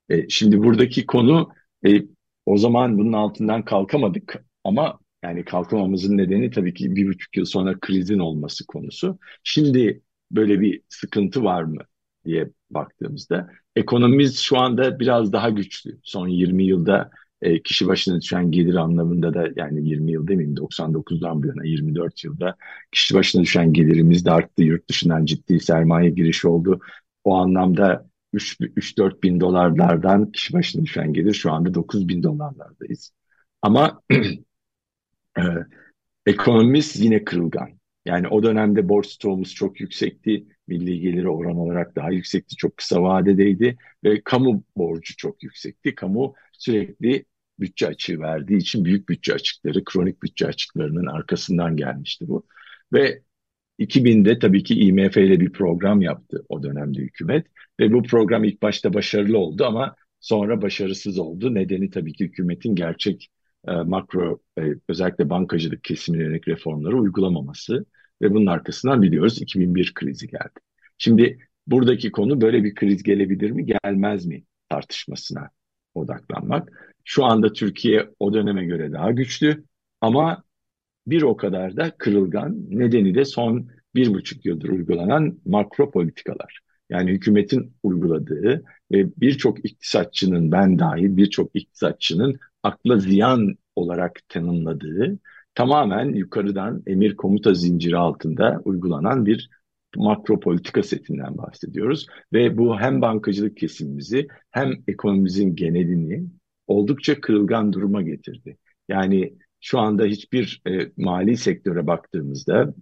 [0.09, 1.51] E, şimdi buradaki konu
[1.87, 2.03] e,
[2.47, 7.81] o zaman bunun altından kalkamadık ama yani kalkamamızın nedeni tabii ki bir buçuk yıl sonra
[7.81, 9.19] krizin olması konusu.
[9.45, 11.81] Şimdi böyle bir sıkıntı var mı
[12.25, 15.99] diye baktığımızda ekonomimiz şu anda biraz daha güçlü.
[16.03, 17.11] Son 20 yılda
[17.43, 22.25] e, kişi başına düşen gelir anlamında da yani 20 yıl demeyeyim 99'dan bu yana 24
[22.25, 22.57] yılda
[22.93, 24.63] kişi başına düşen gelirimiz de arttı.
[24.63, 26.81] Yurt dışından ciddi sermaye girişi oldu.
[27.25, 33.13] O anlamda 3-4 bin dolarlardan kişi başına düşen gelir şu anda 9 bin dolarlardayız.
[33.63, 34.03] Ama
[35.39, 35.43] e,
[36.27, 37.69] ekonomimiz yine kırılgan.
[38.05, 40.47] Yani o dönemde borç stoğumuz çok yüksekti.
[40.73, 42.57] Milli geliri oran olarak daha yüksekti.
[42.57, 45.95] Çok kısa vadedeydi ve kamu borcu çok yüksekti.
[45.95, 47.25] Kamu sürekli
[47.61, 52.47] bütçe açığı verdiği için büyük bütçe açıkları, kronik bütçe açıklarının arkasından gelmişti bu.
[52.93, 53.23] Ve
[53.79, 57.47] 2000'de tabii ki IMF ile bir program yaptı o dönemde hükümet
[57.81, 61.55] ve bu program ilk başta başarılı oldu ama sonra başarısız oldu.
[61.55, 63.29] Nedeni tabii ki hükümetin gerçek
[63.69, 67.87] e, makro e, özellikle bankacılık kesimine yönelik reformları uygulamaması
[68.23, 70.61] ve bunun arkasından biliyoruz 2001 krizi geldi.
[70.99, 75.51] Şimdi buradaki konu böyle bir kriz gelebilir mi gelmez mi tartışmasına
[75.95, 76.93] odaklanmak.
[77.05, 79.65] Şu anda Türkiye o döneme göre daha güçlü
[80.01, 80.45] ama
[81.07, 82.57] bir o kadar da kırılgan.
[82.71, 86.61] Nedeni de son bir buçuk yıldır uygulanan makro politikalar.
[86.91, 95.19] Yani hükümetin uyguladığı ve birçok iktisatçının ben dahil birçok iktisatçının akla ziyan olarak tanımladığı
[95.55, 99.51] tamamen yukarıdan emir komuta zinciri altında uygulanan bir
[99.97, 102.07] makro politika setinden bahsediyoruz.
[102.33, 106.25] Ve bu hem bankacılık kesimimizi hem ekonomimizin genelini
[106.67, 108.57] oldukça kırılgan duruma getirdi.
[108.88, 112.75] Yani şu anda hiçbir e, mali sektöre baktığımızda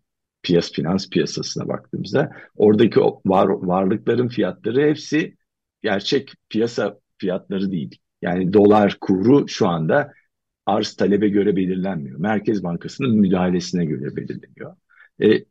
[0.43, 5.37] piyas finans piyasasına baktığımızda oradaki var, varlıkların fiyatları hepsi
[5.83, 7.99] gerçek piyasa fiyatları değil.
[8.23, 10.13] Yani dolar kuru şu anda
[10.71, 12.19] arz talebe göre belirlenmiyor.
[12.19, 14.77] Merkez Bankası'nın müdahalesine göre belirleniyor.
[15.23, 15.45] E,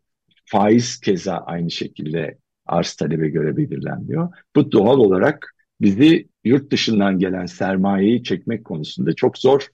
[0.45, 4.29] faiz keza aynı şekilde arz talebe göre belirlenmiyor.
[4.55, 9.67] Bu doğal olarak bizi yurt dışından gelen sermayeyi çekmek konusunda çok zor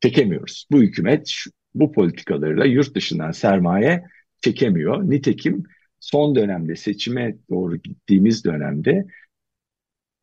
[0.00, 0.66] çekemiyoruz.
[0.70, 1.34] Bu hükümet
[1.74, 4.04] bu politikalarıyla yurt dışından sermaye
[4.42, 5.10] çekemiyor.
[5.10, 5.62] Nitekim
[6.00, 9.06] son dönemde seçime doğru gittiğimiz dönemde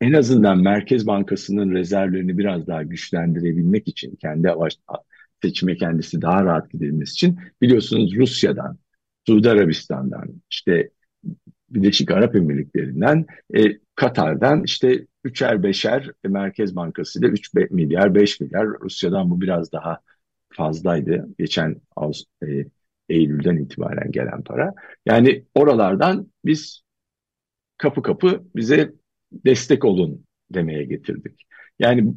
[0.00, 4.48] en azından Merkez Bankası'nın rezervlerini biraz daha güçlendirebilmek için kendi
[5.42, 8.78] seçime kendisi daha rahat gidebilmesi için biliyorsunuz Rusya'dan,
[9.26, 10.90] Suudi Arabistan'dan, işte
[11.70, 13.26] Birleşik Arap Emirlikleri'nden,
[13.56, 19.72] e, Katar'dan işte üçer beşer Merkez Bankası ile 3 milyar 5 milyar Rusya'dan bu biraz
[19.72, 20.00] daha
[20.50, 21.28] fazlaydı.
[21.38, 21.76] Geçen
[22.42, 22.46] e,
[23.08, 24.74] Eylül'den itibaren gelen para.
[25.06, 26.82] Yani oralardan biz
[27.76, 28.92] kapı kapı bize
[29.46, 31.46] destek olun demeye getirdik.
[31.78, 32.14] Yani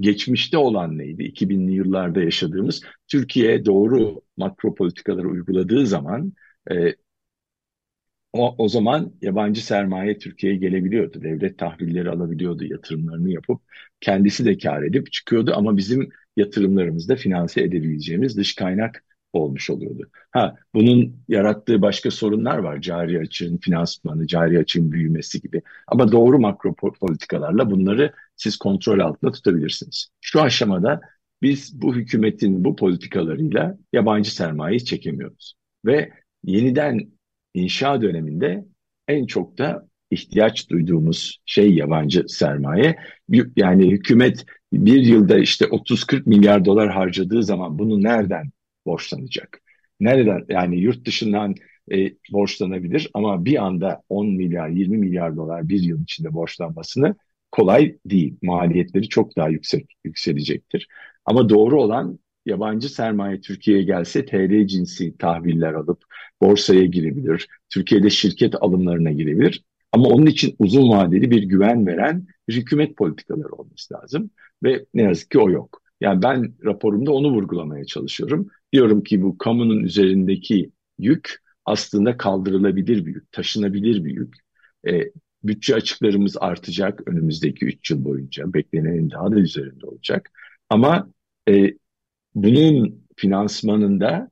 [0.00, 1.22] geçmişte olan neydi?
[1.22, 6.32] 2000'li yıllarda yaşadığımız Türkiye doğru makro politikaları uyguladığı zaman
[6.70, 6.94] e,
[8.32, 11.22] o, o zaman yabancı sermaye Türkiye'ye gelebiliyordu.
[11.22, 13.60] Devlet tahvilleri alabiliyordu, yatırımlarını yapıp
[14.00, 20.10] kendisi de kar edip çıkıyordu ama bizim yatırımlarımızda finanse edebileceğimiz dış kaynak olmuş oluyordu.
[20.30, 22.80] Ha, bunun yarattığı başka sorunlar var.
[22.80, 25.62] Cari açığın finansmanı, cari açığın büyümesi gibi.
[25.86, 30.08] Ama doğru makro politikalarla bunları siz kontrol altında tutabilirsiniz.
[30.20, 31.00] Şu aşamada
[31.42, 35.54] biz bu hükümetin bu politikalarıyla yabancı sermayeyi çekemiyoruz.
[35.84, 36.12] Ve
[36.44, 37.00] yeniden
[37.54, 38.64] inşa döneminde
[39.08, 42.96] en çok da ihtiyaç duyduğumuz şey yabancı sermaye.
[43.56, 48.50] Yani hükümet bir yılda işte 30-40 milyar dolar harcadığı zaman bunu nereden
[48.88, 49.62] borçlanacak?
[50.00, 51.54] Nereden yani yurt dışından
[51.92, 57.16] e, borçlanabilir ama bir anda 10 milyar 20 milyar dolar bir yıl içinde borçlanmasını
[57.52, 58.36] kolay değil.
[58.42, 60.88] Maliyetleri çok daha yüksek yükselecektir.
[61.24, 66.04] Ama doğru olan yabancı sermaye Türkiye'ye gelse TL cinsi tahviller alıp
[66.40, 67.48] borsaya girebilir.
[67.70, 69.64] Türkiye'de şirket alımlarına girebilir.
[69.92, 74.30] Ama onun için uzun vadeli bir güven veren bir hükümet politikaları olması lazım.
[74.62, 75.82] Ve ne yazık ki o yok.
[76.00, 78.48] Yani ben raporumda onu vurgulamaya çalışıyorum.
[78.72, 84.34] Diyorum ki bu kamunun üzerindeki yük aslında kaldırılabilir bir yük, taşınabilir bir yük.
[84.88, 88.54] E, bütçe açıklarımız artacak önümüzdeki 3 yıl boyunca.
[88.54, 90.30] Beklenenin daha da üzerinde olacak.
[90.70, 91.10] Ama
[91.48, 91.74] e,
[92.34, 94.30] bunun finansmanında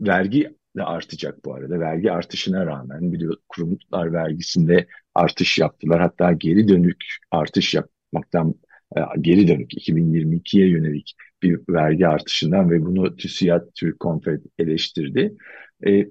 [0.00, 1.80] vergi de artacak bu arada.
[1.80, 6.00] Vergi artışına rağmen biliyor kurumlar vergisinde artış yaptılar.
[6.00, 8.54] Hatta geri dönük artış yap, yapmaktan
[9.20, 15.36] geri dönük 2022'ye yönelik bir vergi artışından ve bunu TÜSİAD, Türk Konfed eleştirdi.
[15.86, 16.06] E,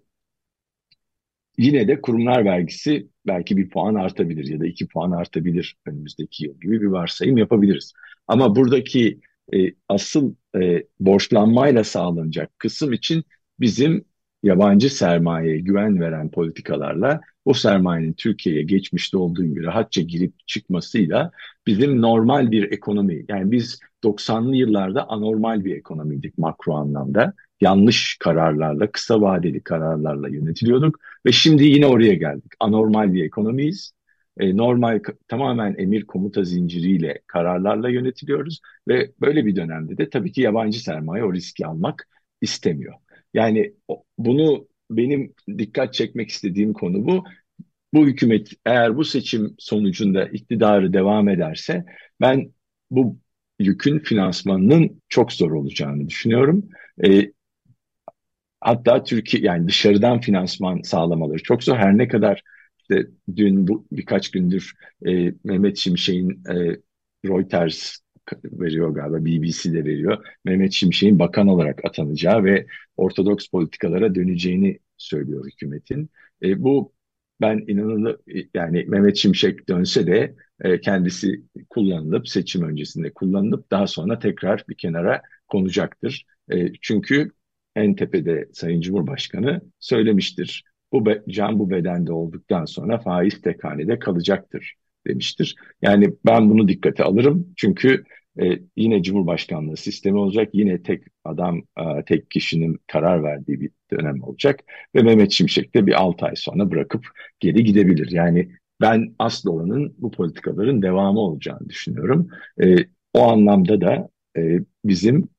[1.57, 6.59] yine de kurumlar vergisi belki bir puan artabilir ya da iki puan artabilir önümüzdeki yıl
[6.59, 7.93] gibi bir varsayım yapabiliriz.
[8.27, 9.19] Ama buradaki
[9.53, 9.57] e,
[9.89, 13.23] asıl e, borçlanmayla sağlanacak kısım için
[13.59, 14.05] bizim
[14.43, 21.31] yabancı sermayeye güven veren politikalarla o sermayenin Türkiye'ye geçmişte olduğu gibi rahatça girip çıkmasıyla
[21.67, 27.33] bizim normal bir ekonomi yani biz 90'lı yıllarda anormal bir ekonomiydik makro anlamda.
[27.61, 32.53] Yanlış kararlarla, kısa vadeli kararlarla yönetiliyorduk ve şimdi yine oraya geldik.
[32.59, 33.93] Anormal bir ekonomiyiz.
[34.39, 40.41] E, normal tamamen emir komuta zinciriyle kararlarla yönetiliyoruz ve böyle bir dönemde de tabii ki
[40.41, 42.07] yabancı sermaye o riski almak
[42.41, 42.93] istemiyor.
[43.33, 43.73] Yani
[44.17, 47.23] bunu benim dikkat çekmek istediğim konu bu.
[47.93, 51.85] Bu hükümet eğer bu seçim sonucunda iktidarı devam ederse
[52.21, 52.51] ben
[52.91, 53.19] bu
[53.59, 56.69] yükün finansmanının çok zor olacağını düşünüyorum.
[57.05, 57.31] E,
[58.61, 61.77] hatta Türkiye yani dışarıdan finansman sağlamaları çok zor.
[61.77, 62.43] Her ne kadar
[62.79, 64.73] işte dün bu birkaç gündür
[65.05, 66.77] e, Mehmet Şimşek'in e,
[67.25, 67.97] Reuters
[68.43, 70.25] veriyor galiba BBC de veriyor.
[70.45, 72.67] Mehmet Şimşek'in bakan olarak atanacağı ve
[72.97, 76.09] ortodoks politikalara döneceğini söylüyor hükümetin.
[76.43, 76.93] E, bu
[77.41, 78.21] ben inanılı
[78.53, 84.75] yani Mehmet Şimşek dönse de e, kendisi kullanılıp seçim öncesinde kullanılıp daha sonra tekrar bir
[84.75, 86.25] kenara konacaktır.
[86.51, 87.31] E, çünkü
[87.75, 90.63] en tepede Sayın Cumhurbaşkanı söylemiştir.
[90.91, 94.75] Bu be, can bu bedende olduktan sonra faiz tek hanede kalacaktır
[95.07, 95.55] demiştir.
[95.81, 98.03] Yani ben bunu dikkate alırım çünkü
[98.39, 100.49] e, yine Cumhurbaşkanlığı sistemi olacak.
[100.53, 104.59] Yine tek adam, e, tek kişinin karar verdiği bir dönem olacak.
[104.95, 107.05] Ve Mehmet Şimşek de bir 6 ay sonra bırakıp
[107.39, 108.11] geri gidebilir.
[108.11, 108.51] Yani
[108.81, 112.29] ben asıl olanın bu politikaların devamı olacağını düşünüyorum.
[112.63, 112.75] E,
[113.13, 115.29] o anlamda da e, bizim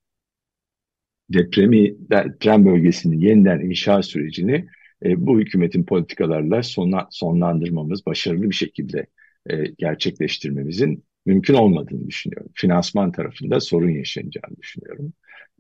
[1.30, 4.66] depremi, deprem bölgesini yeniden inşa sürecini
[5.05, 9.07] e, bu hükümetin politikalarla sona, sonlandırmamız, başarılı bir şekilde
[9.51, 12.49] e, gerçekleştirmemizin mümkün olmadığını düşünüyorum.
[12.55, 15.12] Finansman tarafında sorun yaşanacağını düşünüyorum.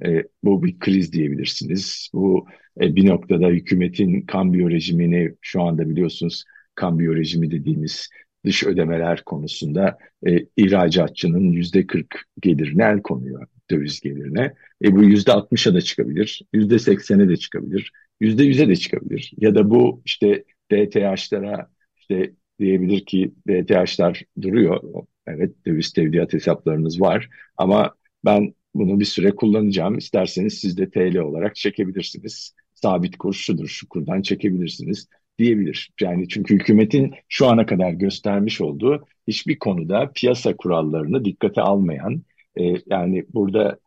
[0.04, 2.10] E, bu bir kriz diyebilirsiniz.
[2.12, 2.46] Bu
[2.80, 6.44] e, bir noktada hükümetin kambiyo rejimini şu anda biliyorsunuz
[6.74, 8.08] kambiyo rejimi dediğimiz
[8.44, 14.54] dış ödemeler konusunda e, ihracatçının yüzde 40 gelirine el konuyor döviz gelirine.
[14.84, 19.32] E, bu yüzde 60'a da çıkabilir, yüzde 80'e de çıkabilir, yüzde 100'e de çıkabilir.
[19.36, 24.82] Ya da bu işte DTH'lara işte diyebilir ki DTH'lar duruyor.
[25.26, 27.94] Evet döviz tevdiat hesaplarınız var ama
[28.24, 29.98] ben bunu bir süre kullanacağım.
[29.98, 32.54] İsterseniz siz de TL olarak çekebilirsiniz.
[32.74, 35.08] Sabit kur şudur, şu kurdan çekebilirsiniz
[35.38, 35.90] diyebilir.
[36.00, 42.22] Yani çünkü hükümetin şu ana kadar göstermiş olduğu hiçbir konuda piyasa kurallarını dikkate almayan,
[42.60, 43.78] e, yani burada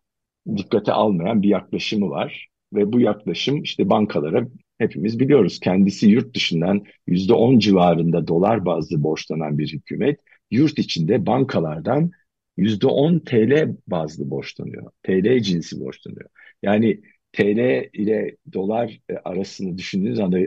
[0.58, 2.48] dikkate almayan bir yaklaşımı var.
[2.74, 5.60] Ve bu yaklaşım işte bankalara hepimiz biliyoruz.
[5.60, 10.20] Kendisi yurt dışından yüzde on civarında dolar bazlı borçlanan bir hükümet
[10.52, 12.12] yurt içinde bankalardan
[12.58, 14.92] yüzde on TL bazlı borçlanıyor.
[15.04, 16.30] TL cinsi borçlanıyor.
[16.64, 17.02] Yani
[17.34, 20.40] TL ile dolar e, arasını düşündüğünüz anda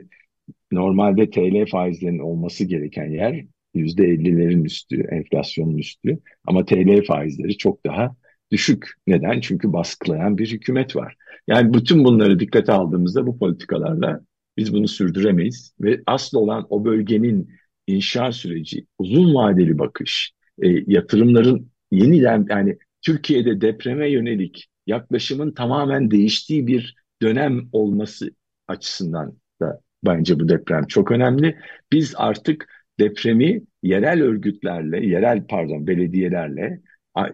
[0.73, 3.45] normalde TL faizlerinin olması gereken yer
[3.75, 6.19] yüzde ellilerin üstü, enflasyonun üstü.
[6.47, 8.17] Ama TL faizleri çok daha
[8.51, 8.87] düşük.
[9.07, 9.41] Neden?
[9.41, 11.17] Çünkü baskılayan bir hükümet var.
[11.49, 14.21] Yani bütün bunları dikkate aldığımızda bu politikalarla
[14.57, 17.51] biz bunu sürdüremeyiz ve asıl olan o bölgenin
[17.89, 20.33] inşa süreci, uzun vadeli bakış,
[20.63, 28.31] e, yatırımların yeniden yani Türkiye'de depreme yönelik yaklaşımın tamamen değiştiği bir dönem olması
[28.69, 31.59] açısından da bence bu deprem çok önemli.
[31.93, 32.69] Biz artık
[33.01, 36.81] depremi yerel örgütlerle, yerel pardon belediyelerle,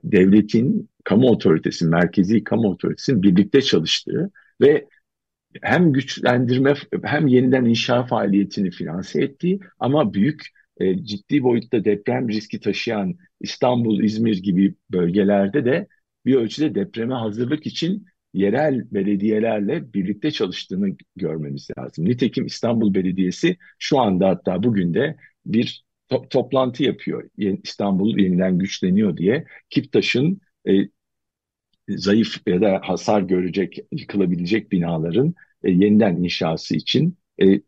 [0.04, 4.30] devletin, kamu otoritesi, merkezi kamu otoritesinin birlikte çalıştığı
[4.60, 4.86] ve
[5.62, 6.74] hem güçlendirme
[7.04, 10.46] hem yeniden inşa faaliyetini finanse ettiği ama büyük
[10.80, 15.88] e, ciddi boyutta deprem riski taşıyan İstanbul, İzmir gibi bölgelerde de
[16.26, 22.04] bir ölçüde depreme hazırlık için yerel belediyelerle birlikte çalıştığını görmemiz lazım.
[22.04, 27.30] Nitekim İstanbul Belediyesi şu anda hatta bugün de bir to toplantı yapıyor.
[27.64, 30.72] İstanbul yeniden güçleniyor diye Kiptaş'ın e,
[31.88, 37.60] zayıf ya da hasar görecek, yıkılabilecek binaların e, yeniden inşası için e,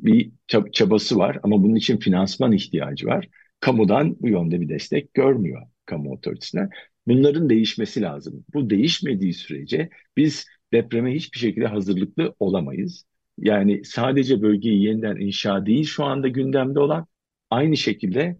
[0.00, 0.32] bir
[0.72, 3.28] çabası var ama bunun için finansman ihtiyacı var.
[3.60, 6.68] Kamudan bu yönde bir destek görmüyor kamu otoritesine.
[7.06, 8.44] Bunların değişmesi lazım.
[8.54, 13.04] Bu değişmediği sürece biz depreme hiçbir şekilde hazırlıklı olamayız.
[13.38, 17.06] Yani sadece bölgeyi yeniden inşa değil şu anda gündemde olan
[17.50, 18.38] aynı şekilde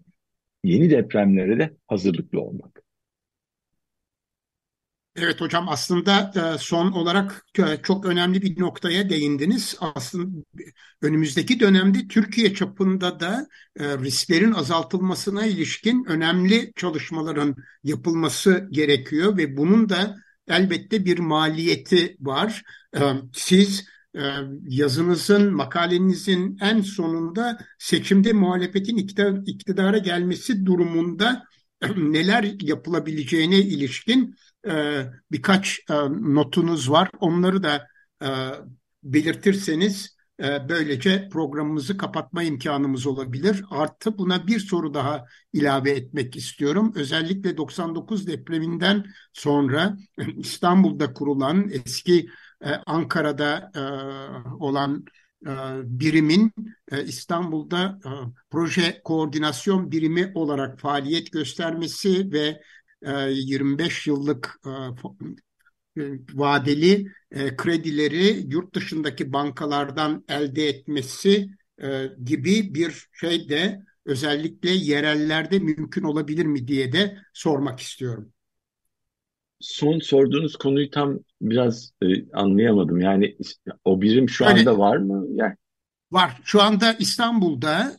[0.63, 2.72] yeni depremlere de hazırlıklı olmak.
[5.15, 9.77] Evet hocam aslında e, son olarak e, çok önemli bir noktaya değindiniz.
[9.81, 10.43] Aslında
[11.01, 13.47] önümüzdeki dönemde Türkiye çapında da
[13.79, 20.15] e, risklerin azaltılmasına ilişkin önemli çalışmaların yapılması gerekiyor ve bunun da
[20.47, 22.63] elbette bir maliyeti var.
[23.33, 23.85] Siz
[24.67, 28.97] yazınızın, makalenizin en sonunda seçimde muhalefetin
[29.45, 31.43] iktidara gelmesi durumunda
[31.97, 34.35] neler yapılabileceğine ilişkin
[34.67, 37.09] e, birkaç e, notunuz var.
[37.19, 37.87] Onları da
[38.23, 38.27] e,
[39.03, 43.63] belirtirseniz e, böylece programımızı kapatma imkanımız olabilir.
[43.69, 46.93] Artı buna bir soru daha ilave etmek istiyorum.
[46.95, 49.97] Özellikle 99 depreminden sonra
[50.37, 52.29] İstanbul'da kurulan eski
[52.65, 53.81] e, Ankara'da e,
[54.59, 55.05] olan
[55.45, 55.51] e,
[55.83, 56.53] birimin
[56.91, 58.09] e, İstanbul'da e,
[58.51, 62.61] proje koordinasyon birimi olarak faaliyet göstermesi ve
[63.29, 64.59] 25 yıllık
[66.33, 67.05] vadeli
[67.57, 71.49] kredileri yurt dışındaki bankalardan elde etmesi
[72.23, 78.33] gibi bir şey de özellikle yerellerde mümkün olabilir mi diye de sormak istiyorum.
[79.59, 82.99] Son sorduğunuz konuyu tam biraz e, anlayamadım.
[83.01, 83.37] Yani
[83.85, 85.25] o birim şu anda Öyle, var mı?
[85.29, 85.55] Yani
[86.13, 86.41] Var.
[86.43, 87.97] Şu anda İstanbul'da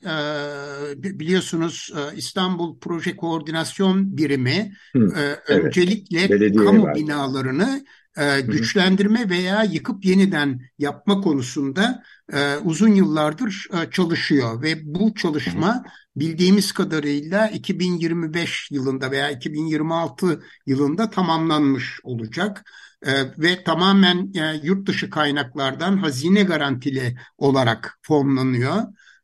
[0.94, 5.64] e, biliyorsunuz e, İstanbul Proje Koordinasyon Birimi Hı, e, evet.
[5.64, 6.94] öncelikle Belediye kamu var.
[6.94, 7.84] binalarını
[8.16, 12.02] e, güçlendirme veya yıkıp yeniden yapma konusunda
[12.32, 15.84] e, uzun yıllardır e, çalışıyor ve bu çalışma
[16.16, 22.64] bildiğimiz kadarıyla 2025 yılında veya 2026 yılında tamamlanmış olacak
[23.38, 28.82] ve tamamen e, yurt dışı kaynaklardan hazine garantili olarak fonlanıyor.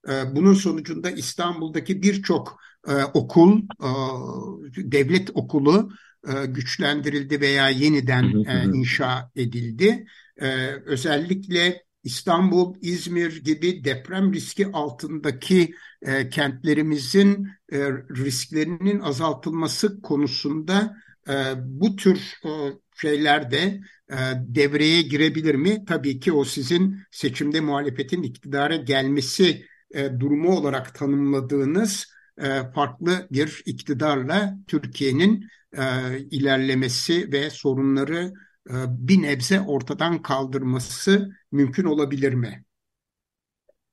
[0.09, 3.91] E, bunun sonucunda İstanbul'daki birçok e, okul, e,
[4.77, 5.91] devlet okulu
[6.47, 8.25] güçlendirildi veya yeniden
[8.75, 10.07] inşa edildi.
[10.41, 10.47] E,
[10.87, 20.97] özellikle İstanbul, İzmir gibi deprem riski altındaki e, kentlerimizin e, risklerinin azaltılması konusunda
[21.29, 22.51] e, bu tür e,
[23.01, 23.81] şeyler de
[24.11, 25.85] e, devreye girebilir mi?
[25.85, 32.07] Tabii ki o sizin seçimde muhalefetin iktidara gelmesi e, durumu olarak tanımladığınız
[32.39, 35.47] e, farklı bir iktidarla Türkiye'nin
[36.31, 38.33] ilerlemesi ve sorunları
[38.89, 42.65] bir nebze ortadan kaldırması mümkün olabilir mi?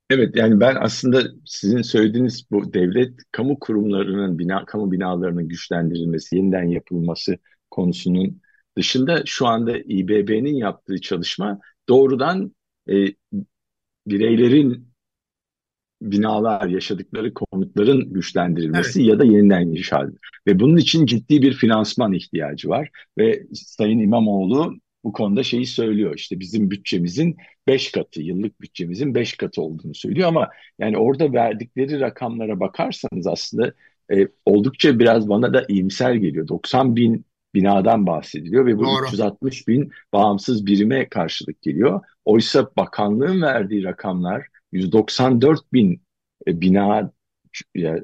[0.09, 6.63] Evet yani ben aslında sizin söylediğiniz bu devlet kamu kurumlarının bina kamu binalarının güçlendirilmesi, yeniden
[6.63, 7.37] yapılması
[7.71, 8.41] konusunun
[8.77, 11.59] dışında şu anda İBB'nin yaptığı çalışma
[11.89, 12.55] doğrudan
[12.89, 13.05] e,
[14.07, 14.87] bireylerin
[16.01, 19.09] binalar, yaşadıkları konutların güçlendirilmesi evet.
[19.09, 20.09] ya da yeniden inşa
[20.47, 22.89] Ve bunun için ciddi bir finansman ihtiyacı var.
[23.17, 24.73] Ve Sayın İmamoğlu
[25.03, 26.15] bu konuda şeyi söylüyor.
[26.15, 30.49] İşte bizim bütçemizin 5 katı, yıllık bütçemizin 5 katı olduğunu söylüyor ama
[30.79, 33.73] yani orada verdikleri rakamlara bakarsanız aslında
[34.13, 36.47] e, oldukça biraz bana da iyimser geliyor.
[36.47, 37.25] 90 bin
[37.55, 39.05] binadan bahsediliyor ve bu Doğru.
[39.05, 42.01] 360 bin bağımsız birime karşılık geliyor.
[42.25, 46.01] Oysa bakanlığın verdiği rakamlar 194 bin
[46.47, 47.11] e, bina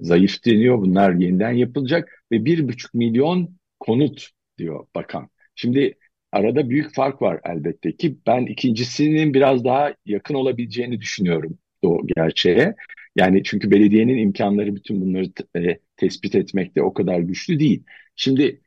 [0.02, 0.78] zayıf deniyor.
[0.78, 5.30] Bunlar yeniden yapılacak ve 1,5 milyon konut diyor bakan.
[5.56, 5.98] Şimdi
[6.32, 8.18] arada büyük fark var elbette ki.
[8.28, 12.76] Ben ikincisinin biraz daha yakın olabileceğini düşünüyorum o gerçeğe.
[13.16, 17.84] Yani çünkü belediyenin imkanları bütün bunları e, tespit etmekte o kadar güçlü değil.
[18.16, 18.62] Şimdi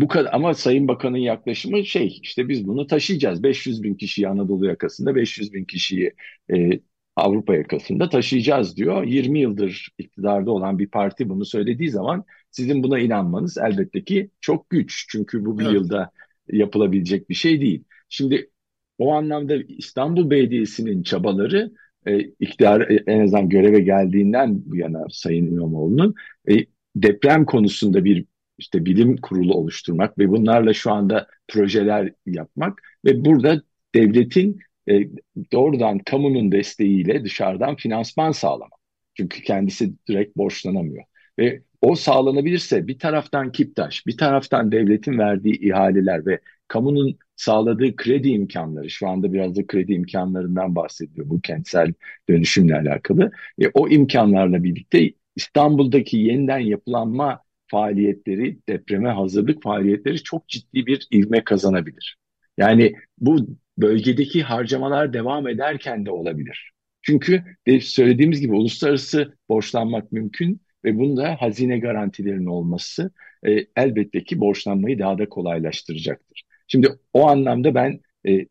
[0.00, 3.42] bu kadar ama Sayın Bakan'ın yaklaşımı şey işte biz bunu taşıyacağız.
[3.42, 6.12] 500 bin kişiyi Anadolu yakasında 500 bin kişiyi
[6.52, 6.80] e,
[7.16, 9.04] Avrupa yakasında taşıyacağız diyor.
[9.04, 14.70] 20 yıldır iktidarda olan bir parti bunu söylediği zaman sizin buna inanmanız elbette ki çok
[14.70, 15.06] güç.
[15.08, 15.74] Çünkü bu bir evet.
[15.74, 16.10] yılda
[16.52, 17.84] yapılabilecek bir şey değil.
[18.08, 18.50] Şimdi
[18.98, 21.72] o anlamda İstanbul Belediyesi'nin çabaları
[22.06, 26.14] e, iktidar e, en azından göreve geldiğinden bu yana Sayın İmamoğlu'nun
[26.50, 26.54] e,
[26.96, 28.24] deprem konusunda bir
[28.58, 33.62] işte bilim kurulu oluşturmak ve bunlarla şu anda projeler yapmak ve burada
[33.94, 34.58] devletin
[34.90, 35.08] e,
[35.52, 38.78] doğrudan kamunun desteğiyle dışarıdan finansman sağlamak.
[39.14, 41.04] Çünkü kendisi direkt borçlanamıyor.
[41.38, 48.28] Ve o sağlanabilirse bir taraftan Kiptaş, bir taraftan devletin verdiği ihaleler ve kamunun sağladığı kredi
[48.28, 51.92] imkanları, şu anda biraz da kredi imkanlarından bahsediyor bu kentsel
[52.28, 53.30] dönüşümle alakalı.
[53.62, 57.40] E, o imkanlarla birlikte İstanbul'daki yeniden yapılanma
[57.70, 62.16] faaliyetleri, depreme hazırlık faaliyetleri çok ciddi bir ivme kazanabilir.
[62.56, 63.46] Yani bu
[63.78, 66.72] bölgedeki harcamalar devam ederken de olabilir.
[67.02, 67.44] Çünkü
[67.80, 73.10] söylediğimiz gibi uluslararası borçlanmak mümkün ve bunda hazine garantilerinin olması
[73.46, 76.42] e, elbette ki borçlanmayı daha da kolaylaştıracaktır.
[76.68, 78.46] Şimdi o anlamda ben e,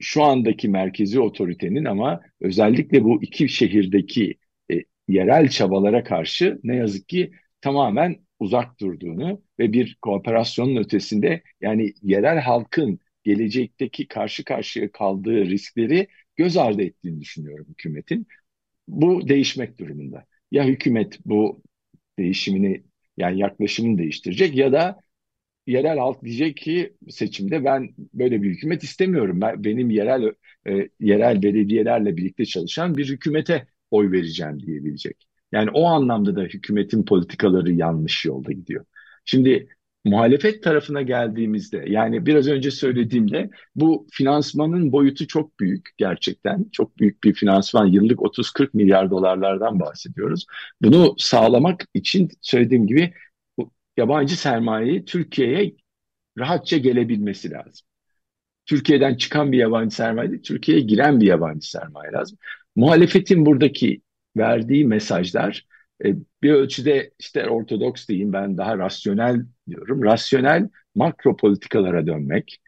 [0.00, 4.34] şu andaki merkezi otoritenin ama özellikle bu iki şehirdeki
[4.72, 4.74] e,
[5.08, 12.40] yerel çabalara karşı ne yazık ki tamamen uzak durduğunu ve bir kooperasyonun ötesinde yani yerel
[12.40, 18.26] halkın gelecekteki karşı karşıya kaldığı riskleri göz ardı ettiğini düşünüyorum hükümetin.
[18.88, 20.24] Bu değişmek durumunda.
[20.50, 21.62] Ya hükümet bu
[22.18, 22.84] değişimini
[23.16, 25.00] yani yaklaşımını değiştirecek ya da
[25.66, 29.40] yerel halk diyecek ki seçimde ben böyle bir hükümet istemiyorum.
[29.40, 30.32] Ben benim yerel
[30.68, 35.26] e, yerel belediyelerle birlikte çalışan bir hükümete oy vereceğim diyebilecek.
[35.56, 38.84] Yani o anlamda da hükümetin politikaları yanlış yolda gidiyor.
[39.24, 39.68] Şimdi
[40.04, 46.66] muhalefet tarafına geldiğimizde yani biraz önce söylediğimde bu finansmanın boyutu çok büyük gerçekten.
[46.72, 50.46] Çok büyük bir finansman yıllık 30-40 milyar dolarlardan bahsediyoruz.
[50.82, 53.12] Bunu sağlamak için söylediğim gibi
[53.96, 55.76] yabancı sermayeyi Türkiye'ye
[56.38, 57.86] rahatça gelebilmesi lazım.
[58.66, 62.38] Türkiye'den çıkan bir yabancı sermaye değil, Türkiye'ye giren bir yabancı sermaye lazım.
[62.76, 64.00] Muhalefetin buradaki
[64.36, 65.66] verdiği mesajlar
[66.04, 70.02] e, bir ölçüde işte ortodoks diyeyim ben daha rasyonel diyorum.
[70.02, 72.58] Rasyonel makro politikalara dönmek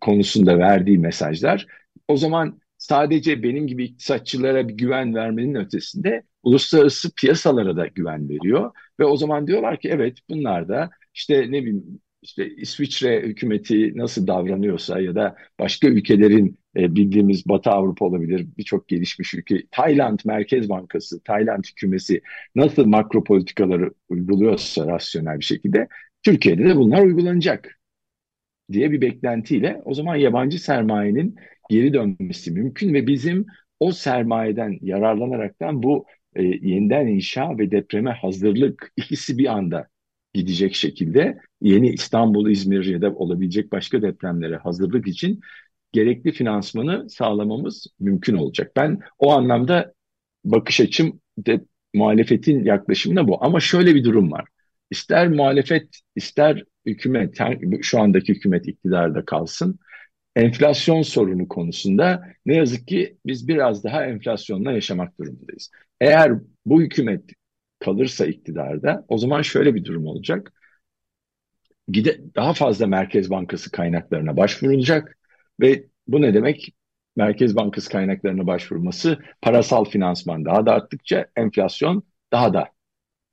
[0.00, 1.66] konusunda verdiği mesajlar
[2.08, 8.72] o zaman sadece benim gibi iktisatçılara bir güven vermenin ötesinde uluslararası piyasalara da güven veriyor
[9.00, 14.26] ve o zaman diyorlar ki evet bunlar da işte ne bileyim işte İsviçre hükümeti nasıl
[14.26, 20.68] davranıyorsa ya da başka ülkelerin e, bildiğimiz Batı Avrupa olabilir birçok gelişmiş ülke Tayland Merkez
[20.68, 22.22] Bankası, Tayland hükümeti
[22.54, 25.88] nasıl makro politikaları uyguluyorsa rasyonel bir şekilde
[26.22, 27.80] Türkiye'de de bunlar uygulanacak
[28.72, 31.36] diye bir beklentiyle o zaman yabancı sermayenin
[31.70, 33.46] geri dönmesi mümkün ve bizim
[33.80, 36.06] o sermayeden yararlanaraktan bu
[36.36, 39.88] e, yeniden inşa ve depreme hazırlık ikisi bir anda
[40.34, 45.40] gidecek şekilde yeni İstanbul, İzmir ya da olabilecek başka depremlere hazırlık için
[45.92, 48.72] gerekli finansmanı sağlamamız mümkün olacak.
[48.76, 49.92] Ben o anlamda
[50.44, 51.60] bakış açım de
[51.94, 53.44] muhalefetin yaklaşımına bu.
[53.44, 54.48] Ama şöyle bir durum var.
[54.90, 57.38] İster muhalefet, ister hükümet,
[57.82, 59.78] şu andaki hükümet iktidarda kalsın,
[60.36, 65.70] enflasyon sorunu konusunda ne yazık ki biz biraz daha enflasyonla yaşamak durumundayız.
[66.00, 66.32] Eğer
[66.66, 67.24] bu hükümet
[67.80, 70.52] kalırsa iktidarda o zaman şöyle bir durum olacak.
[71.88, 75.18] Gide, daha fazla Merkez Bankası kaynaklarına başvurulacak
[75.60, 76.74] ve bu ne demek?
[77.16, 82.02] Merkez Bankası kaynaklarına başvurması parasal finansman daha da arttıkça enflasyon
[82.32, 82.68] daha da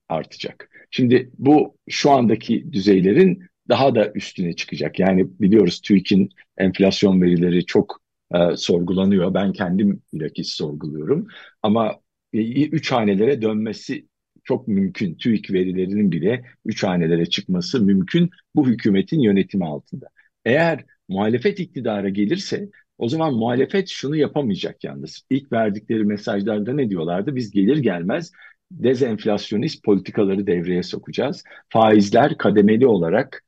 [0.09, 0.69] artacak.
[0.91, 4.99] Şimdi bu şu andaki düzeylerin daha da üstüne çıkacak.
[4.99, 8.01] Yani biliyoruz TÜİK'in enflasyon verileri çok
[8.35, 9.33] e, sorgulanıyor.
[9.33, 11.27] Ben kendim bilakis sorguluyorum.
[11.61, 11.95] Ama
[12.33, 14.07] e, üç hanelere dönmesi
[14.47, 15.15] çok mümkün.
[15.15, 20.07] TÜİK verilerinin bile üç hanelere çıkması mümkün bu hükümetin yönetimi altında.
[20.45, 25.21] Eğer muhalefet iktidara gelirse o zaman muhalefet şunu yapamayacak yalnız.
[25.29, 27.35] İlk verdikleri mesajlarda ne diyorlardı?
[27.35, 28.31] Biz gelir gelmez
[28.71, 31.43] dezenflasyonist politikaları devreye sokacağız.
[31.69, 33.43] Faizler kademeli olarak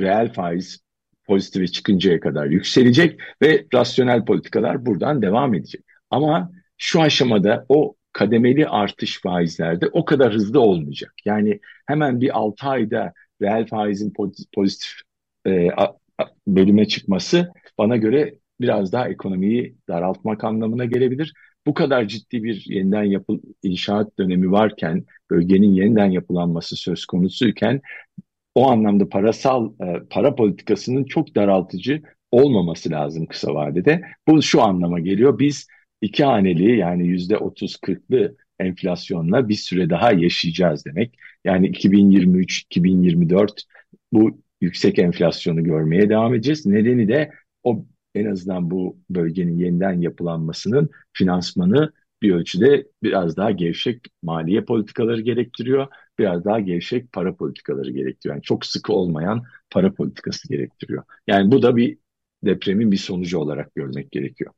[0.00, 0.80] reel faiz
[1.26, 5.84] pozitife çıkıncaya kadar yükselecek ve rasyonel politikalar buradan devam edecek.
[6.10, 11.14] Ama şu aşamada o kademeli artış faizlerde o kadar hızlı olmayacak.
[11.24, 13.12] Yani hemen bir 6 ayda
[13.42, 14.12] reel faizin
[14.54, 14.90] pozitif
[15.46, 15.68] e,
[16.46, 21.34] bölüme çıkması bana göre biraz daha ekonomiyi daraltmak anlamına gelebilir.
[21.66, 27.80] Bu kadar ciddi bir yeniden yapı inşaat dönemi varken, bölgenin yeniden yapılanması söz konusuyken
[28.54, 34.02] o anlamda parasal e, para politikasının çok daraltıcı olmaması lazım kısa vadede.
[34.28, 35.38] Bu şu anlama geliyor.
[35.38, 35.66] Biz
[36.04, 41.18] iki haneli yani yüzde otuz kırklı enflasyonla bir süre daha yaşayacağız demek.
[41.44, 43.62] Yani 2023-2024
[44.12, 46.66] bu yüksek enflasyonu görmeye devam edeceğiz.
[46.66, 47.30] Nedeni de
[47.62, 51.92] o en azından bu bölgenin yeniden yapılanmasının finansmanı
[52.22, 55.86] bir ölçüde biraz daha gevşek maliye politikaları gerektiriyor.
[56.18, 58.34] Biraz daha gevşek para politikaları gerektiriyor.
[58.34, 61.02] Yani çok sıkı olmayan para politikası gerektiriyor.
[61.26, 61.98] Yani bu da bir
[62.44, 64.52] depremin bir sonucu olarak görmek gerekiyor.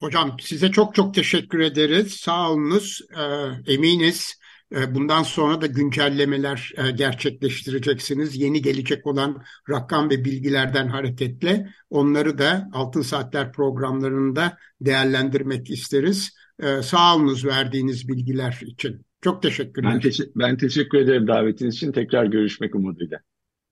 [0.00, 2.12] Hocam size çok çok teşekkür ederiz.
[2.12, 3.00] Sağ olunuz.
[3.18, 4.34] Ee, eminiz
[4.76, 8.36] e, bundan sonra da güncellemeler e, gerçekleştireceksiniz.
[8.36, 16.30] Yeni gelecek olan rakam ve bilgilerden hareketle onları da Altın Saatler programlarında değerlendirmek isteriz.
[16.62, 19.06] Ee, sağ olunuz verdiğiniz bilgiler için.
[19.20, 19.94] Çok teşekkürler.
[19.94, 21.92] Ben, teşekkür, ben teşekkür ederim davetiniz için.
[21.92, 23.18] Tekrar görüşmek umuduyla.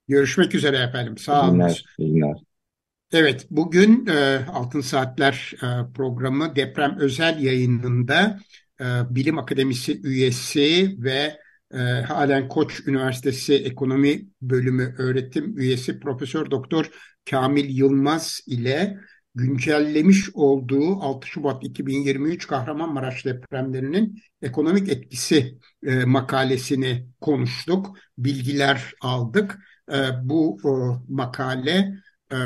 [0.08, 1.18] Görüşmek üzere efendim.
[1.18, 1.68] Sağ olun.
[1.98, 2.45] İyi günler.
[3.12, 8.40] Evet, bugün e, Altın Saatler e, programı deprem özel yayınında
[8.80, 11.38] e, Bilim Akademisi üyesi ve
[11.74, 16.90] e, halen Koç Üniversitesi Ekonomi Bölümü öğretim üyesi Profesör Doktor
[17.30, 18.98] Kamil Yılmaz ile
[19.34, 29.58] güncellemiş olduğu 6 Şubat 2023 Kahramanmaraş depremlerinin ekonomik etkisi e, makalesini konuştuk, bilgiler aldık.
[29.92, 30.70] E, bu e,
[31.12, 31.94] makale
[32.32, 32.36] e,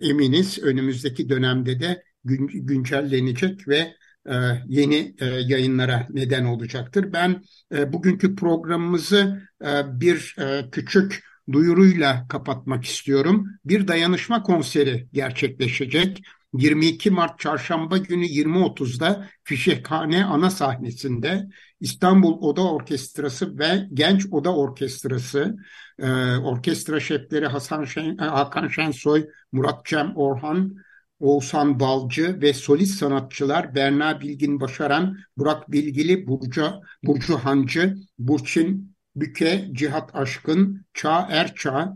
[0.00, 3.94] eminiz önümüzdeki dönemde de gün, güncellenecek ve
[4.28, 4.34] e,
[4.68, 7.12] yeni e, yayınlara neden olacaktır.
[7.12, 7.42] Ben
[7.74, 13.46] e, bugünkü programımızı e, bir e, küçük duyuruyla kapatmak istiyorum.
[13.64, 16.22] Bir dayanışma konseri gerçekleşecek.
[16.54, 21.46] 22 Mart Çarşamba günü 20.30'da Fişekhane ana sahnesinde
[21.80, 25.56] İstanbul Oda Orkestrası ve Genç Oda Orkestrası
[25.98, 30.76] e, orkestra şefleri Hasan Şen, Hakan Şensoy, Murat Cem Orhan,
[31.20, 36.70] Oğuzhan Balcı ve solist sanatçılar Berna Bilgin Başaran, Burak Bilgili, Burcu,
[37.02, 41.94] Burcu Hancı, Burçin Büke, Cihat Aşkın, Çağ Erçağ,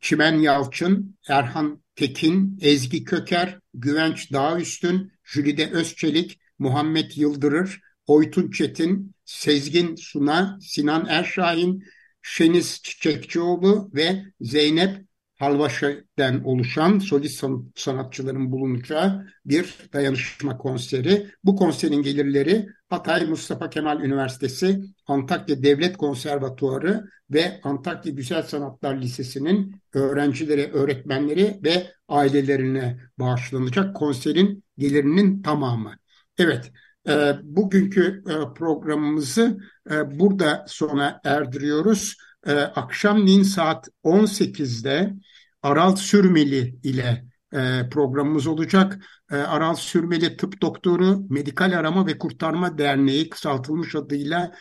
[0.00, 9.94] Çimen Yalçın, Erhan Tekin, Ezgi Köker, Güvenç Dağüstün, Jülide Özçelik, Muhammed Yıldırır, Oytun Çetin, Sezgin
[9.94, 11.84] Suna, Sinan Erşahin,
[12.22, 15.05] Şeniz Çiçekçioğlu ve Zeynep
[15.38, 21.26] Halvaşe'den oluşan solist sanatçıların bulunacağı bir dayanışma konseri.
[21.44, 29.76] Bu konserin gelirleri Hatay Mustafa Kemal Üniversitesi, Antakya Devlet Konservatuarı ve Antakya Güzel Sanatlar Lisesi'nin
[29.92, 35.94] öğrencileri, öğretmenleri ve ailelerine bağışlanacak konserin gelirinin tamamı.
[36.38, 36.72] Evet,
[37.08, 39.58] e, bugünkü e, programımızı
[39.90, 42.16] e, burada sona erdiriyoruz
[42.46, 45.14] e, akşamleyin saat 18'de
[45.62, 48.98] Aral Sürmeli ile e, programımız olacak.
[49.30, 54.52] E, Aral Sürmeli Tıp Doktoru Medikal Arama ve Kurtarma Derneği kısaltılmış adıyla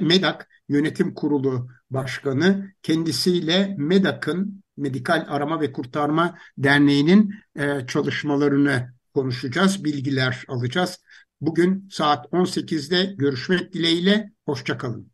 [0.00, 2.72] MEDAK Yönetim Kurulu Başkanı.
[2.82, 10.98] Kendisiyle MEDAK'ın Medikal Arama ve Kurtarma Derneği'nin e, çalışmalarını konuşacağız, bilgiler alacağız.
[11.40, 15.09] Bugün saat 18'de görüşmek dileğiyle, hoşçakalın.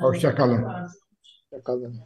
[0.00, 0.64] Hoşçakalın.
[1.52, 2.00] Hoşçakalın.